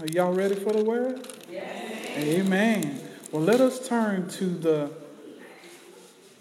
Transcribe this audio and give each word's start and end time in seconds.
Are 0.00 0.06
y'all 0.06 0.32
ready 0.32 0.54
for 0.54 0.72
the 0.72 0.82
word? 0.82 1.28
Yes. 1.50 2.16
Amen. 2.16 2.98
Well, 3.30 3.42
let 3.42 3.60
us 3.60 3.86
turn 3.86 4.26
to 4.30 4.46
the 4.46 4.90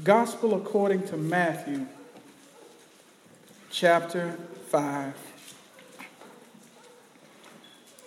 Gospel 0.06 0.56
according 0.56 1.06
to 1.08 1.18
Matthew, 1.18 1.86
chapter 3.70 4.38
5. 4.70 5.14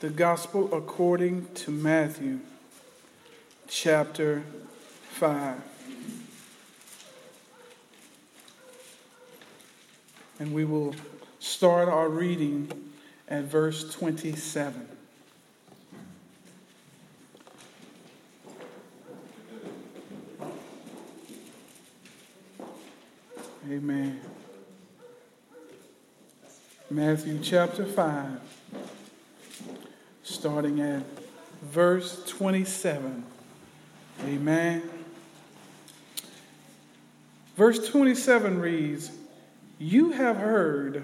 The 0.00 0.08
Gospel 0.08 0.74
according 0.74 1.46
to 1.56 1.70
Matthew, 1.70 2.40
chapter 3.68 4.44
5. 5.10 5.60
And 10.38 10.54
we 10.54 10.64
will 10.64 10.94
start 11.38 11.90
our 11.90 12.08
reading 12.08 12.72
at 13.28 13.44
verse 13.44 13.92
27. 13.92 14.88
Amen. 23.70 24.20
Matthew 26.90 27.38
chapter 27.42 27.86
5, 27.86 28.38
starting 30.22 30.80
at 30.80 31.02
verse 31.62 32.22
27. 32.26 33.24
Amen. 34.26 34.82
Verse 37.56 37.88
27 37.88 38.60
reads, 38.60 39.10
You 39.78 40.10
have 40.10 40.36
heard 40.36 41.02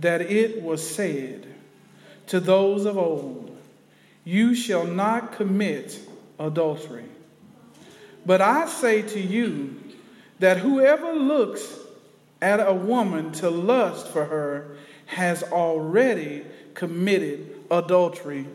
that 0.00 0.20
it 0.20 0.60
was 0.60 0.84
said 0.84 1.46
to 2.26 2.40
those 2.40 2.86
of 2.86 2.98
old, 2.98 3.56
You 4.24 4.56
shall 4.56 4.84
not 4.84 5.30
commit 5.30 6.00
adultery. 6.40 7.04
But 8.26 8.40
I 8.40 8.66
say 8.66 9.02
to 9.02 9.20
you, 9.20 9.87
that 10.38 10.58
whoever 10.58 11.12
looks 11.12 11.78
at 12.40 12.66
a 12.66 12.72
woman 12.72 13.32
to 13.32 13.50
lust 13.50 14.08
for 14.08 14.24
her 14.24 14.76
has 15.06 15.42
already 15.42 16.44
committed 16.74 17.64
adultery 17.70 18.46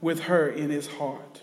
with 0.00 0.20
her 0.20 0.48
in 0.48 0.70
his 0.70 0.86
heart. 0.86 1.40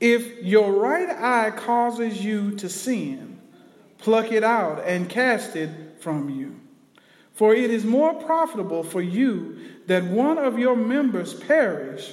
If 0.00 0.42
your 0.42 0.72
right 0.72 1.10
eye 1.10 1.50
causes 1.50 2.24
you 2.24 2.56
to 2.56 2.68
sin, 2.68 3.38
pluck 3.98 4.32
it 4.32 4.42
out 4.42 4.82
and 4.86 5.08
cast 5.08 5.56
it 5.56 5.70
from 6.00 6.30
you. 6.30 6.58
For 7.34 7.54
it 7.54 7.70
is 7.70 7.84
more 7.84 8.14
profitable 8.14 8.82
for 8.82 9.02
you 9.02 9.58
that 9.86 10.04
one 10.04 10.38
of 10.38 10.58
your 10.58 10.76
members 10.76 11.34
perish 11.34 12.12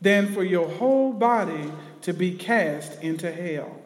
than 0.00 0.32
for 0.32 0.42
your 0.42 0.68
whole 0.68 1.12
body 1.12 1.72
to 2.02 2.12
be 2.12 2.32
cast 2.32 3.00
into 3.02 3.30
hell. 3.30 3.81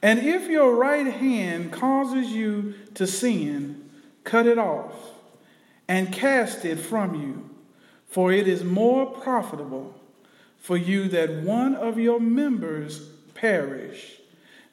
And 0.00 0.20
if 0.20 0.48
your 0.48 0.76
right 0.76 1.06
hand 1.06 1.72
causes 1.72 2.28
you 2.28 2.74
to 2.94 3.06
sin, 3.06 3.90
cut 4.24 4.46
it 4.46 4.58
off 4.58 4.94
and 5.88 6.12
cast 6.12 6.64
it 6.64 6.76
from 6.76 7.14
you, 7.14 7.50
for 8.06 8.32
it 8.32 8.46
is 8.46 8.62
more 8.62 9.06
profitable 9.06 9.94
for 10.58 10.76
you 10.76 11.08
that 11.08 11.42
one 11.42 11.74
of 11.74 11.98
your 11.98 12.20
members 12.20 13.08
perish 13.34 14.20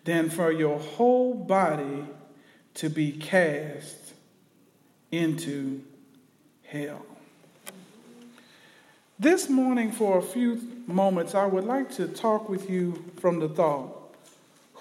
than 0.03 0.29
for 0.29 0.51
your 0.51 0.79
whole 0.79 1.33
body 1.33 2.05
to 2.75 2.89
be 2.89 3.11
cast 3.11 4.13
into 5.11 5.81
hell. 6.63 7.05
This 9.17 9.49
morning, 9.49 9.91
for 9.91 10.17
a 10.17 10.21
few 10.21 10.61
moments, 10.85 11.33
I 11.33 11.45
would 11.45 11.63
like 11.63 11.89
to 11.95 12.07
talk 12.07 12.49
with 12.49 12.69
you 12.69 13.05
from 13.17 13.39
the 13.39 13.47
thought 13.47 13.94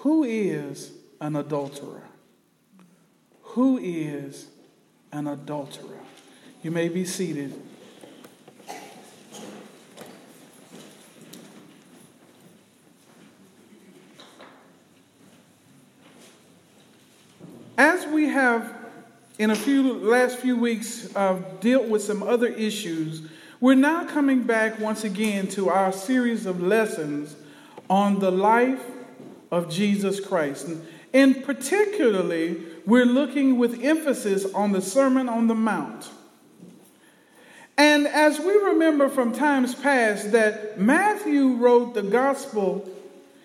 who 0.05 0.23
is 0.23 0.91
an 1.19 1.35
adulterer? 1.35 2.03
Who 3.41 3.79
is 3.79 4.49
an 5.11 5.25
adulterer? 5.25 5.97
You 6.61 6.69
may 6.69 6.89
be 6.89 7.05
seated. 7.05 7.59
As 17.75 18.05
we 18.05 18.27
have 18.27 18.75
in 19.39 19.49
a 19.49 19.55
few 19.55 19.91
last 19.91 20.37
few 20.37 20.55
weeks 20.55 21.15
uh, 21.15 21.41
dealt 21.61 21.87
with 21.87 22.03
some 22.03 22.21
other 22.21 22.49
issues, 22.49 23.23
we're 23.59 23.73
now 23.73 24.05
coming 24.05 24.43
back 24.43 24.77
once 24.79 25.03
again 25.03 25.47
to 25.47 25.69
our 25.69 25.91
series 25.91 26.45
of 26.45 26.61
lessons 26.61 27.35
on 27.89 28.19
the 28.19 28.29
life 28.29 28.85
of 29.51 29.69
Jesus 29.69 30.19
Christ. 30.19 30.69
And, 31.13 31.43
particularly, 31.43 32.61
we're 32.85 33.05
looking 33.05 33.57
with 33.57 33.83
emphasis 33.83 34.45
on 34.53 34.71
the 34.71 34.81
Sermon 34.81 35.29
on 35.29 35.47
the 35.47 35.55
Mount. 35.55 36.09
And 37.77 38.07
as 38.07 38.39
we 38.39 38.53
remember 38.53 39.09
from 39.09 39.33
times 39.33 39.75
past, 39.75 40.31
that 40.31 40.79
Matthew 40.79 41.55
wrote 41.55 41.93
the 41.93 42.03
gospel, 42.03 42.89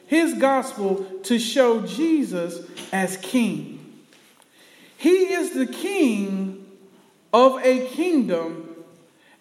his 0.06 0.34
gospel, 0.34 1.04
to 1.24 1.38
show 1.38 1.82
Jesus 1.86 2.60
as 2.92 3.16
king. 3.16 3.78
He 4.96 5.32
is 5.32 5.52
the 5.52 5.66
king 5.66 6.66
of 7.32 7.64
a 7.64 7.86
kingdom, 7.88 8.76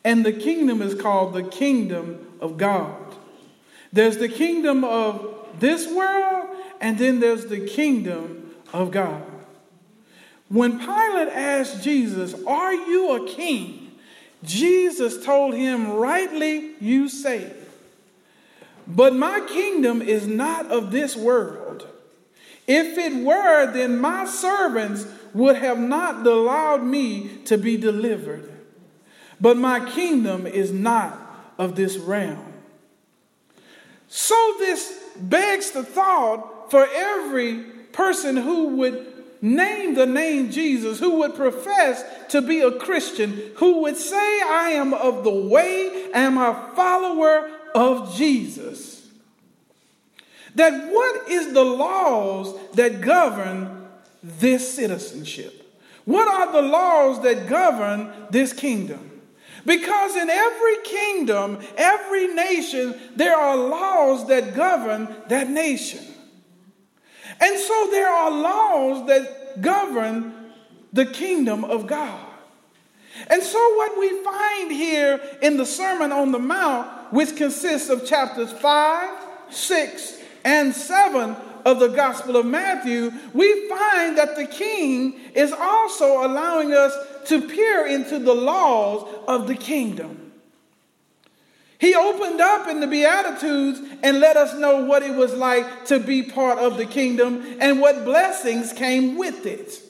and 0.04 0.26
the 0.26 0.34
kingdom 0.34 0.82
is 0.82 0.96
called 0.96 1.34
the 1.34 1.44
kingdom 1.44 2.28
of 2.40 2.58
God. 2.58 2.96
There's 3.92 4.18
the 4.18 4.30
kingdom 4.30 4.84
of 4.84 5.39
this 5.60 5.88
world, 5.92 6.50
and 6.82 6.98
then 6.98 7.20
there's 7.20 7.46
the 7.46 7.66
kingdom 7.66 8.54
of 8.74 8.92
God. 8.92 9.24
When 10.50 10.80
Pilate 10.80 11.30
asked 11.30 11.84
Jesus, 11.84 12.36
Are 12.46 12.74
you 12.74 13.24
a 13.24 13.28
king? 13.28 13.92
Jesus 14.44 15.24
told 15.24 15.54
him, 15.54 15.92
Rightly 15.92 16.74
you 16.80 17.08
say. 17.08 17.54
But 18.88 19.14
my 19.14 19.42
kingdom 19.42 20.02
is 20.02 20.26
not 20.26 20.66
of 20.72 20.92
this 20.92 21.16
world. 21.16 21.88
If 22.68 22.98
it 22.98 23.24
were, 23.24 23.72
then 23.72 24.00
my 24.00 24.26
servants 24.26 25.06
would 25.34 25.58
have 25.58 25.80
not 25.80 26.26
allowed 26.26 26.84
me 26.84 27.38
to 27.46 27.58
be 27.58 27.78
delivered. 27.78 28.52
But 29.40 29.58
my 29.58 29.88
kingdom 29.92 30.48
is 30.48 30.72
not 30.72 31.20
of 31.58 31.76
this 31.76 31.98
realm. 31.98 32.54
So 34.08 34.56
this 34.58 34.99
begs 35.22 35.72
the 35.72 35.84
thought 35.84 36.72
for 36.72 36.88
every 36.94 37.64
person 37.92 38.38
who 38.38 38.78
would 38.78 39.06
name 39.42 39.96
the 39.96 40.06
name 40.06 40.52
Jesus, 40.52 41.00
who 41.00 41.20
would 41.20 41.36
profess 41.36 42.04
to 42.30 42.42
be 42.42 42.62
a 42.62 42.72
Christian, 42.72 43.42
who 43.56 43.82
would 43.82 43.98
say, 43.98 44.18
I 44.18 44.72
am 44.76 44.94
of 44.94 45.24
the 45.24 45.32
way, 45.32 46.12
am 46.14 46.38
a 46.38 46.72
follower 46.76 47.50
of 47.74 48.16
Jesus. 48.16 49.08
That 50.56 50.92
what 50.92 51.30
is 51.30 51.54
the 51.54 51.64
laws 51.64 52.56
that 52.74 53.02
govern 53.02 53.88
this 54.22 54.76
citizenship? 54.76 55.56
What 56.06 56.28
are 56.28 56.52
the 56.52 56.68
laws 56.68 57.22
that 57.24 57.48
govern 57.48 58.12
this 58.32 58.52
kingdom? 58.52 59.09
Because 59.70 60.16
in 60.16 60.32
every 60.32 60.78
kingdom, 60.78 61.60
every 61.78 62.34
nation, 62.34 62.96
there 63.16 63.36
are 63.36 63.56
laws 63.56 64.28
that 64.28 64.56
govern 64.56 65.08
that 65.28 65.48
nation. 65.48 66.04
And 67.40 67.56
so 67.60 67.88
there 67.92 68.10
are 68.10 68.32
laws 68.32 69.06
that 69.06 69.62
govern 69.62 70.34
the 70.92 71.06
kingdom 71.06 71.64
of 71.66 71.86
God. 71.86 72.20
And 73.28 73.44
so, 73.44 73.60
what 73.76 74.00
we 74.00 74.24
find 74.24 74.72
here 74.72 75.22
in 75.44 75.58
the 75.58 75.68
Sermon 75.68 76.12
on 76.12 76.32
the 76.32 76.40
Mount, 76.40 77.14
which 77.14 77.36
consists 77.36 77.90
of 77.90 78.08
chapters 78.08 78.52
5, 78.52 79.10
6, 79.52 80.22
and 80.46 80.74
7 80.74 81.36
of 81.64 81.80
the 81.80 81.90
Gospel 81.90 82.38
of 82.38 82.48
Matthew, 82.48 83.12
we 83.36 83.70
find 83.70 84.18
that 84.18 84.36
the 84.36 84.48
king 84.48 85.20
is 85.36 85.52
also 85.52 86.26
allowing 86.26 86.74
us 86.74 86.94
to 87.26 87.48
peer 87.48 87.88
into 87.88 88.20
the 88.20 88.34
laws 88.34 89.08
of 89.28 89.48
the 89.48 89.56
kingdom. 89.56 90.32
He 91.80 91.96
opened 91.96 92.42
up 92.42 92.68
in 92.68 92.82
the 92.82 92.88
Beatitudes 92.88 93.80
and 94.04 94.20
let 94.20 94.36
us 94.36 94.54
know 94.54 94.84
what 94.84 95.02
it 95.02 95.16
was 95.16 95.34
like 95.34 95.86
to 95.86 96.00
be 96.00 96.24
part 96.24 96.60
of 96.60 96.78
the 96.78 96.86
kingdom 96.86 97.58
and 97.62 97.80
what 97.80 98.04
blessings 98.04 98.74
came 98.74 99.18
with 99.18 99.46
it. 99.46 99.82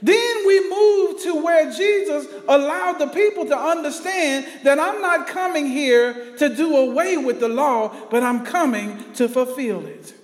Then 0.00 0.46
we 0.46 0.68
move 0.68 1.22
to 1.22 1.42
where 1.42 1.72
Jesus 1.72 2.26
allowed 2.48 2.98
the 2.98 3.06
people 3.08 3.46
to 3.46 3.56
understand 3.56 4.46
that 4.64 4.78
I'm 4.78 5.00
not 5.00 5.28
coming 5.28 5.66
here 5.66 6.36
to 6.36 6.48
do 6.54 6.76
away 6.76 7.16
with 7.16 7.40
the 7.40 7.48
law, 7.48 7.94
but 8.10 8.22
I'm 8.22 8.44
coming 8.44 9.12
to 9.14 9.28
fulfill 9.28 9.86
it. 9.86 10.14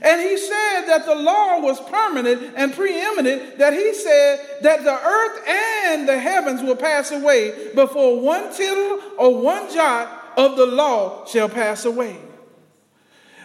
And 0.00 0.20
he 0.20 0.38
said 0.38 0.86
that 0.86 1.04
the 1.04 1.14
law 1.14 1.60
was 1.60 1.78
permanent 1.80 2.54
and 2.56 2.72
preeminent, 2.72 3.58
that 3.58 3.74
he 3.74 3.92
said 3.92 4.40
that 4.62 4.84
the 4.84 4.94
earth 4.94 5.48
and 5.48 6.08
the 6.08 6.18
heavens 6.18 6.62
will 6.62 6.76
pass 6.76 7.10
away 7.10 7.74
before 7.74 8.20
one 8.20 8.54
tittle 8.54 9.00
or 9.18 9.38
one 9.38 9.72
jot 9.72 10.32
of 10.38 10.56
the 10.56 10.66
law 10.66 11.26
shall 11.26 11.48
pass 11.48 11.84
away. 11.84 12.16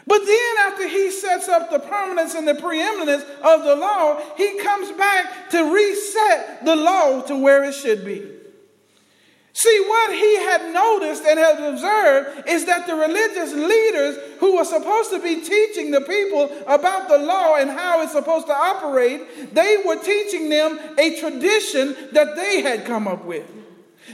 But 0.05 0.25
then, 0.25 0.55
after 0.67 0.87
he 0.87 1.11
sets 1.11 1.49
up 1.49 1.69
the 1.69 1.79
permanence 1.79 2.33
and 2.33 2.47
the 2.47 2.55
preeminence 2.55 3.23
of 3.43 3.65
the 3.65 3.75
law, 3.75 4.21
he 4.37 4.57
comes 4.59 4.89
back 4.93 5.49
to 5.49 5.73
reset 5.73 6.63
the 6.63 6.77
law 6.77 7.21
to 7.23 7.35
where 7.35 7.65
it 7.65 7.73
should 7.73 8.05
be. 8.05 8.36
See, 9.57 9.83
what 9.87 10.13
he 10.13 10.35
had 10.35 10.71
noticed 10.71 11.23
and 11.23 11.39
had 11.39 11.59
observed 11.59 12.47
is 12.47 12.65
that 12.65 12.85
the 12.85 12.93
religious 12.93 13.55
leaders 13.55 14.15
who 14.39 14.55
were 14.55 14.63
supposed 14.63 15.09
to 15.09 15.19
be 15.19 15.41
teaching 15.41 15.89
the 15.89 16.01
people 16.01 16.55
about 16.67 17.09
the 17.09 17.17
law 17.17 17.55
and 17.55 17.71
how 17.71 18.03
it's 18.03 18.11
supposed 18.11 18.45
to 18.45 18.53
operate, 18.53 19.55
they 19.55 19.77
were 19.83 19.95
teaching 19.95 20.49
them 20.49 20.77
a 20.99 21.19
tradition 21.19 21.95
that 22.11 22.35
they 22.35 22.61
had 22.61 22.85
come 22.85 23.07
up 23.07 23.25
with. 23.25 23.51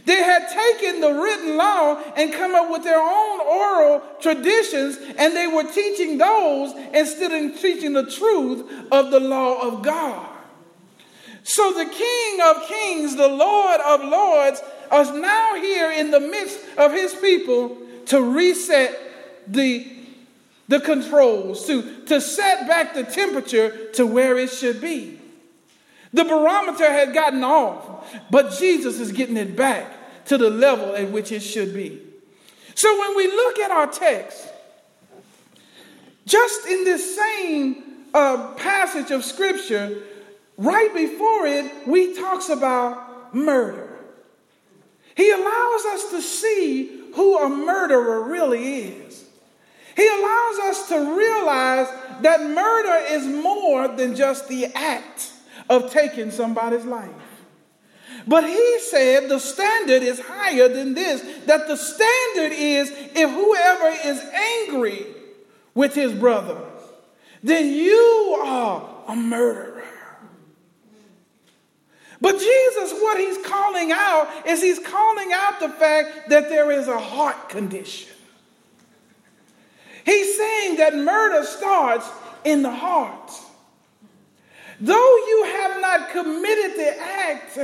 They 0.05 0.23
had 0.23 0.47
taken 0.47 1.01
the 1.01 1.13
written 1.13 1.57
law 1.57 2.01
and 2.15 2.31
come 2.31 2.55
up 2.55 2.71
with 2.71 2.85
their 2.85 3.01
own 3.01 3.41
oral 3.41 4.01
traditions, 4.21 4.97
and 5.17 5.35
they 5.35 5.47
were 5.47 5.69
teaching 5.69 6.17
those 6.19 6.71
instead 6.93 7.33
of 7.33 7.59
teaching 7.59 7.91
the 7.91 8.09
truth 8.09 8.63
of 8.93 9.11
the 9.11 9.19
law 9.19 9.59
of 9.59 9.83
God. 9.83 10.29
So 11.43 11.73
the 11.73 11.85
King 11.85 12.39
of 12.45 12.65
Kings, 12.67 13.17
the 13.17 13.27
Lord 13.27 13.81
of 13.81 14.01
Lords, 14.01 14.61
is 15.01 15.11
now 15.11 15.55
here 15.55 15.91
in 15.91 16.11
the 16.11 16.19
midst 16.19 16.59
of 16.77 16.91
his 16.91 17.13
people 17.15 17.77
to 18.07 18.21
reset 18.21 18.99
the, 19.47 19.87
the 20.67 20.79
controls, 20.79 21.65
to, 21.67 22.05
to 22.05 22.21
set 22.21 22.67
back 22.67 22.93
the 22.93 23.03
temperature 23.03 23.91
to 23.93 24.05
where 24.05 24.37
it 24.37 24.49
should 24.49 24.81
be. 24.81 25.19
The 26.13 26.23
barometer 26.23 26.91
had 26.91 27.13
gotten 27.13 27.43
off, 27.43 28.13
but 28.29 28.53
Jesus 28.53 28.99
is 28.99 29.11
getting 29.11 29.37
it 29.37 29.55
back 29.55 30.25
to 30.25 30.37
the 30.37 30.49
level 30.49 30.95
at 30.95 31.09
which 31.09 31.31
it 31.31 31.41
should 31.41 31.73
be. 31.73 31.99
So 32.75 32.99
when 32.99 33.17
we 33.17 33.27
look 33.27 33.59
at 33.59 33.71
our 33.71 33.87
text, 33.87 34.47
just 36.25 36.65
in 36.67 36.83
this 36.83 37.17
same 37.17 37.83
uh, 38.13 38.53
passage 38.53 39.11
of 39.11 39.25
scripture, 39.25 40.03
right 40.57 40.93
before 40.93 41.47
it, 41.47 41.87
we 41.87 42.15
talks 42.15 42.49
about 42.49 43.33
murder. 43.33 43.82
He 45.15 45.29
allows 45.31 45.85
us 45.85 46.09
to 46.11 46.21
see 46.21 47.03
who 47.13 47.37
a 47.37 47.49
murderer 47.49 48.23
really 48.23 48.85
is. 48.85 49.25
He 49.95 50.07
allows 50.07 50.59
us 50.59 50.87
to 50.89 51.15
realize 51.15 51.87
that 52.21 52.41
murder 52.41 53.05
is 53.09 53.27
more 53.27 53.87
than 53.89 54.15
just 54.15 54.47
the 54.47 54.65
act 54.73 55.31
of 55.69 55.91
taking 55.91 56.31
somebody's 56.31 56.85
life. 56.85 57.11
But 58.27 58.45
he 58.45 58.79
said 58.79 59.29
the 59.29 59.39
standard 59.39 60.01
is 60.01 60.19
higher 60.19 60.67
than 60.67 60.93
this, 60.93 61.21
that 61.45 61.67
the 61.67 61.75
standard 61.75 62.53
is 62.57 62.89
if 62.91 63.29
whoever 63.29 63.87
is 64.07 64.19
angry 64.19 65.05
with 65.73 65.93
his 65.93 66.13
brother, 66.13 66.57
then 67.43 67.71
you 67.71 68.41
are 68.43 69.03
a 69.07 69.15
murderer. 69.15 69.83
But 72.23 72.39
Jesus, 72.39 72.93
what 73.01 73.19
he's 73.19 73.37
calling 73.45 73.91
out 73.91 74.29
is 74.47 74.61
he's 74.61 74.79
calling 74.79 75.33
out 75.33 75.59
the 75.59 75.67
fact 75.67 76.29
that 76.29 76.47
there 76.47 76.71
is 76.71 76.87
a 76.87 76.97
heart 76.97 77.49
condition. 77.49 78.13
He's 80.05 80.37
saying 80.37 80.77
that 80.77 80.95
murder 80.95 81.45
starts 81.45 82.09
in 82.45 82.61
the 82.61 82.71
heart. 82.71 83.29
Though 84.79 84.95
you 84.95 85.43
have 85.57 85.81
not 85.81 86.11
committed 86.11 86.77
the 86.77 86.97
act, 86.97 87.59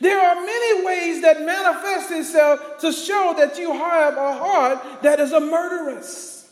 there 0.00 0.20
are 0.20 0.34
many 0.34 0.84
ways 0.84 1.22
that 1.22 1.42
manifest 1.42 2.10
itself 2.10 2.80
to 2.80 2.90
show 2.90 3.34
that 3.38 3.56
you 3.56 3.72
have 3.72 4.16
a 4.16 4.36
heart 4.36 5.02
that 5.02 5.20
is 5.20 5.30
a 5.30 5.38
murderess. 5.38 6.50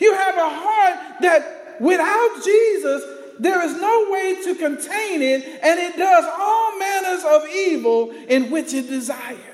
You 0.00 0.14
have 0.14 0.36
a 0.36 0.50
heart 0.50 1.20
that 1.20 1.76
without 1.80 2.42
Jesus 2.44 3.17
there 3.38 3.62
is 3.62 3.80
no 3.80 4.06
way 4.10 4.42
to 4.44 4.54
contain 4.54 5.22
it, 5.22 5.44
and 5.62 5.78
it 5.78 5.96
does 5.96 6.24
all 6.38 6.78
manners 6.78 7.24
of 7.24 7.48
evil 7.48 8.10
in 8.28 8.50
which 8.50 8.74
it 8.74 8.88
desires. 8.88 9.48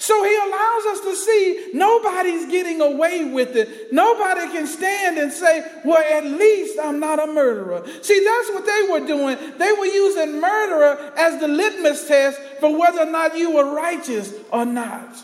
So 0.00 0.24
he 0.24 0.34
allows 0.34 0.86
us 0.86 1.00
to 1.00 1.14
see 1.14 1.70
nobody's 1.74 2.46
getting 2.46 2.80
away 2.80 3.26
with 3.26 3.54
it. 3.54 3.92
Nobody 3.92 4.50
can 4.50 4.66
stand 4.66 5.18
and 5.18 5.30
say, 5.30 5.62
Well, 5.84 6.02
at 6.02 6.24
least 6.24 6.78
I'm 6.82 7.00
not 7.00 7.22
a 7.22 7.26
murderer. 7.26 7.86
See, 8.00 8.24
that's 8.24 8.48
what 8.48 8.64
they 8.64 8.88
were 8.90 9.06
doing. 9.06 9.36
They 9.58 9.72
were 9.72 9.84
using 9.84 10.40
murderer 10.40 11.12
as 11.18 11.38
the 11.38 11.48
litmus 11.48 12.08
test 12.08 12.40
for 12.60 12.74
whether 12.78 13.00
or 13.00 13.10
not 13.10 13.36
you 13.36 13.50
were 13.50 13.74
righteous 13.74 14.32
or 14.50 14.64
not. 14.64 15.22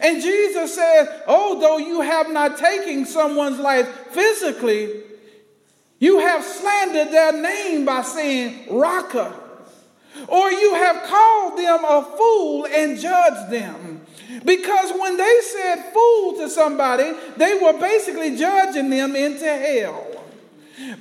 And 0.00 0.22
Jesus 0.22 0.74
says, 0.74 1.08
Oh, 1.26 1.60
though 1.60 1.76
you 1.76 2.00
have 2.00 2.32
not 2.32 2.56
taken 2.56 3.04
someone's 3.04 3.58
life 3.58 3.86
physically, 4.12 5.02
you 5.98 6.20
have 6.20 6.44
slandered 6.44 7.12
their 7.12 7.32
name 7.32 7.84
by 7.84 8.02
saying 8.02 8.66
Raca, 8.70 9.34
or 10.26 10.50
you 10.50 10.74
have 10.74 11.04
called 11.04 11.58
them 11.58 11.84
a 11.84 12.02
fool 12.16 12.66
and 12.66 12.98
judged 12.98 13.50
them. 13.50 14.02
Because 14.44 14.92
when 14.98 15.16
they 15.16 15.38
said 15.42 15.92
fool 15.92 16.34
to 16.34 16.48
somebody, 16.48 17.12
they 17.36 17.58
were 17.60 17.78
basically 17.78 18.36
judging 18.36 18.90
them 18.90 19.16
into 19.16 19.44
hell. 19.44 20.04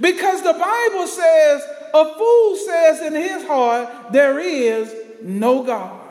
Because 0.01 0.41
the 0.41 0.53
Bible 0.53 1.07
says, 1.07 1.61
a 1.93 2.13
fool 2.17 2.55
says 2.55 3.01
in 3.01 3.13
his 3.13 3.45
heart, 3.45 4.11
there 4.11 4.39
is 4.39 4.93
no 5.21 5.63
God. 5.63 6.06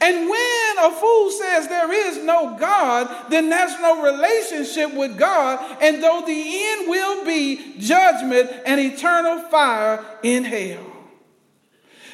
And 0.00 0.28
when 0.28 0.78
a 0.78 0.90
fool 0.92 1.30
says 1.30 1.66
there 1.66 1.92
is 1.92 2.18
no 2.22 2.56
God, 2.58 3.30
then 3.30 3.48
there's 3.48 3.78
no 3.80 4.02
relationship 4.02 4.94
with 4.94 5.18
God. 5.18 5.58
And 5.80 6.02
though 6.02 6.22
the 6.26 6.64
end 6.64 6.88
will 6.88 7.24
be 7.24 7.74
judgment 7.78 8.50
and 8.66 8.80
eternal 8.80 9.40
fire 9.48 10.04
in 10.22 10.44
hell. 10.44 10.84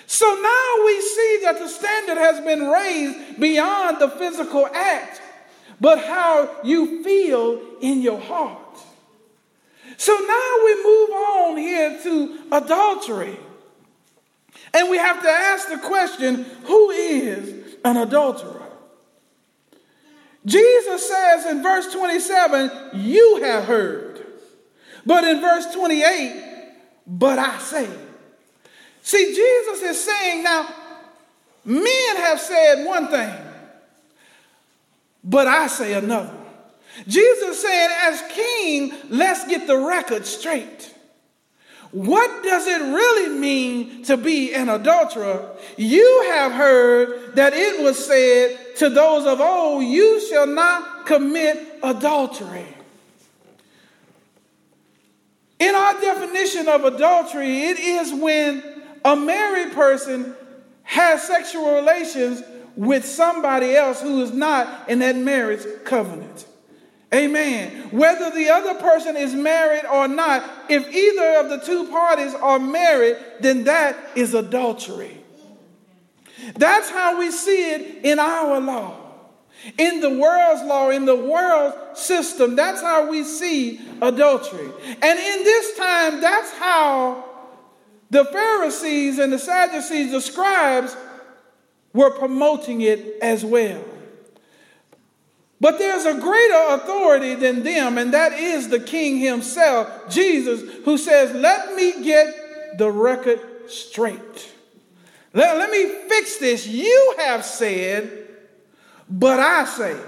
So 0.06 0.26
now 0.26 0.84
we 0.86 1.00
see 1.00 1.40
that 1.42 1.58
the 1.58 1.68
standard 1.68 2.18
has 2.18 2.40
been 2.44 2.68
raised 2.68 3.40
beyond 3.40 4.00
the 4.00 4.08
physical 4.08 4.66
act, 4.66 5.20
but 5.80 5.98
how 5.98 6.50
you 6.62 7.02
feel 7.02 7.60
in 7.80 8.00
your 8.02 8.20
heart. 8.20 8.58
So 9.96 10.12
now 10.12 10.56
we 10.64 10.74
move 10.84 11.10
on 11.10 11.56
here 11.56 11.98
to 12.02 12.38
adultery. 12.52 13.38
And 14.72 14.90
we 14.90 14.96
have 14.96 15.22
to 15.22 15.28
ask 15.28 15.68
the 15.68 15.78
question 15.78 16.44
who 16.64 16.90
is 16.90 17.63
an 17.84 17.96
adulterer. 17.98 18.62
Jesus 20.46 21.08
says 21.08 21.46
in 21.46 21.62
verse 21.62 21.92
27, 21.92 22.70
You 22.94 23.40
have 23.42 23.64
heard. 23.64 24.26
But 25.06 25.24
in 25.24 25.40
verse 25.40 25.72
28, 25.74 26.54
but 27.06 27.38
I 27.38 27.58
say. 27.58 27.88
See, 29.02 29.34
Jesus 29.34 29.82
is 29.82 30.02
saying 30.02 30.42
now, 30.42 30.66
men 31.64 32.16
have 32.16 32.40
said 32.40 32.86
one 32.86 33.08
thing, 33.08 33.34
but 35.22 35.46
I 35.46 35.66
say 35.66 35.92
another. 35.92 36.34
Jesus 37.06 37.60
said, 37.60 37.88
as 38.04 38.22
king, 38.30 38.94
let's 39.10 39.46
get 39.46 39.66
the 39.66 39.76
record 39.76 40.24
straight. 40.24 40.93
What 41.94 42.42
does 42.42 42.66
it 42.66 42.80
really 42.80 43.38
mean 43.38 44.02
to 44.06 44.16
be 44.16 44.52
an 44.52 44.68
adulterer? 44.68 45.48
You 45.76 46.24
have 46.32 46.50
heard 46.50 47.36
that 47.36 47.52
it 47.54 47.84
was 47.84 48.04
said 48.04 48.58
to 48.78 48.90
those 48.90 49.24
of 49.26 49.40
old, 49.40 49.84
You 49.84 50.20
shall 50.28 50.48
not 50.48 51.06
commit 51.06 51.78
adultery. 51.84 52.66
In 55.60 55.72
our 55.72 56.00
definition 56.00 56.66
of 56.66 56.84
adultery, 56.84 57.66
it 57.66 57.78
is 57.78 58.12
when 58.12 58.82
a 59.04 59.14
married 59.14 59.72
person 59.74 60.34
has 60.82 61.22
sexual 61.22 61.76
relations 61.76 62.42
with 62.74 63.04
somebody 63.04 63.76
else 63.76 64.02
who 64.02 64.20
is 64.20 64.32
not 64.32 64.88
in 64.88 64.98
that 64.98 65.14
marriage 65.14 65.64
covenant. 65.84 66.44
Amen. 67.12 67.90
Whether 67.90 68.30
the 68.30 68.48
other 68.50 68.74
person 68.74 69.16
is 69.16 69.34
married 69.34 69.84
or 69.84 70.08
not, 70.08 70.48
if 70.68 70.88
either 70.92 71.40
of 71.40 71.50
the 71.50 71.64
two 71.64 71.88
parties 71.88 72.34
are 72.34 72.58
married, 72.58 73.16
then 73.40 73.64
that 73.64 73.96
is 74.16 74.34
adultery. 74.34 75.18
That's 76.56 76.90
how 76.90 77.18
we 77.18 77.30
see 77.30 77.72
it 77.72 78.04
in 78.04 78.18
our 78.18 78.60
law. 78.60 79.00
In 79.78 80.00
the 80.00 80.10
world's 80.10 80.62
law, 80.64 80.90
in 80.90 81.06
the 81.06 81.16
world 81.16 81.96
system, 81.96 82.54
that's 82.54 82.82
how 82.82 83.08
we 83.08 83.24
see 83.24 83.80
adultery. 84.02 84.68
And 84.84 85.18
in 85.18 85.44
this 85.44 85.76
time, 85.78 86.20
that's 86.20 86.52
how 86.52 87.24
the 88.10 88.24
Pharisees 88.26 89.18
and 89.18 89.32
the 89.32 89.38
Sadducees, 89.38 90.10
the 90.10 90.20
scribes, 90.20 90.94
were 91.94 92.10
promoting 92.10 92.82
it 92.82 93.18
as 93.22 93.44
well. 93.44 93.82
But 95.64 95.78
there's 95.78 96.04
a 96.04 96.20
greater 96.20 96.74
authority 96.74 97.36
than 97.36 97.62
them, 97.62 97.96
and 97.96 98.12
that 98.12 98.34
is 98.34 98.68
the 98.68 98.78
king 98.78 99.16
himself, 99.16 100.10
Jesus, 100.10 100.60
who 100.84 100.98
says, 100.98 101.34
Let 101.34 101.74
me 101.74 102.04
get 102.04 102.76
the 102.76 102.90
record 102.90 103.40
straight. 103.68 104.52
Let, 105.32 105.56
let 105.56 105.70
me 105.70 105.86
fix 106.06 106.36
this. 106.36 106.66
You 106.66 107.14
have 107.16 107.46
said, 107.46 108.28
but 109.08 109.40
I 109.40 109.64
say, 109.64 109.98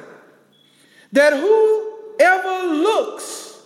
that 1.13 1.33
whoever 1.33 2.75
looks 2.75 3.59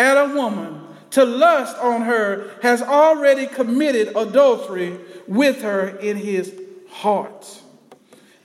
at 0.00 0.16
a 0.16 0.34
woman 0.34 0.82
to 1.10 1.24
lust 1.24 1.78
on 1.78 2.02
her 2.02 2.50
has 2.60 2.82
already 2.82 3.46
committed 3.46 4.16
adultery 4.16 4.98
with 5.28 5.62
her 5.62 5.90
in 5.90 6.16
his 6.16 6.52
heart. 6.90 7.62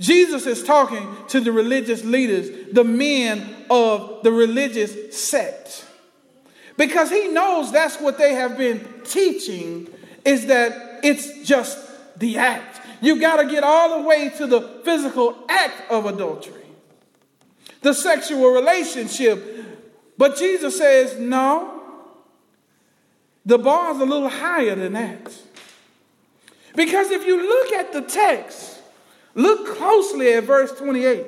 Jesus 0.01 0.47
is 0.47 0.63
talking 0.63 1.15
to 1.27 1.39
the 1.39 1.51
religious 1.51 2.03
leaders, 2.03 2.73
the 2.73 2.83
men 2.83 3.65
of 3.69 4.23
the 4.23 4.31
religious 4.31 5.15
sect. 5.15 5.85
Because 6.75 7.11
he 7.11 7.27
knows 7.27 7.71
that's 7.71 8.01
what 8.01 8.17
they 8.17 8.33
have 8.33 8.57
been 8.57 8.83
teaching 9.05 9.87
is 10.25 10.47
that 10.47 11.01
it's 11.03 11.47
just 11.47 11.77
the 12.17 12.39
act. 12.39 12.81
You 12.99 13.19
got 13.19 13.37
to 13.37 13.47
get 13.47 13.63
all 13.63 14.01
the 14.01 14.07
way 14.07 14.29
to 14.37 14.47
the 14.47 14.61
physical 14.83 15.37
act 15.47 15.91
of 15.91 16.07
adultery, 16.07 16.65
the 17.81 17.93
sexual 17.93 18.49
relationship. 18.49 19.43
But 20.17 20.35
Jesus 20.35 20.79
says, 20.79 21.19
no, 21.19 21.83
the 23.45 23.59
bar 23.59 23.91
is 23.91 23.99
a 23.99 24.05
little 24.05 24.29
higher 24.29 24.73
than 24.73 24.93
that. 24.93 25.31
Because 26.75 27.11
if 27.11 27.23
you 27.27 27.37
look 27.37 27.73
at 27.73 27.93
the 27.93 28.01
text, 28.01 28.80
look 29.35 29.75
closely 29.77 30.33
at 30.33 30.43
verse 30.43 30.71
28. 30.73 31.25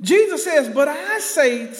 Jesus 0.00 0.44
says, 0.44 0.68
But 0.68 0.88
I 0.88 1.18
say 1.20 1.72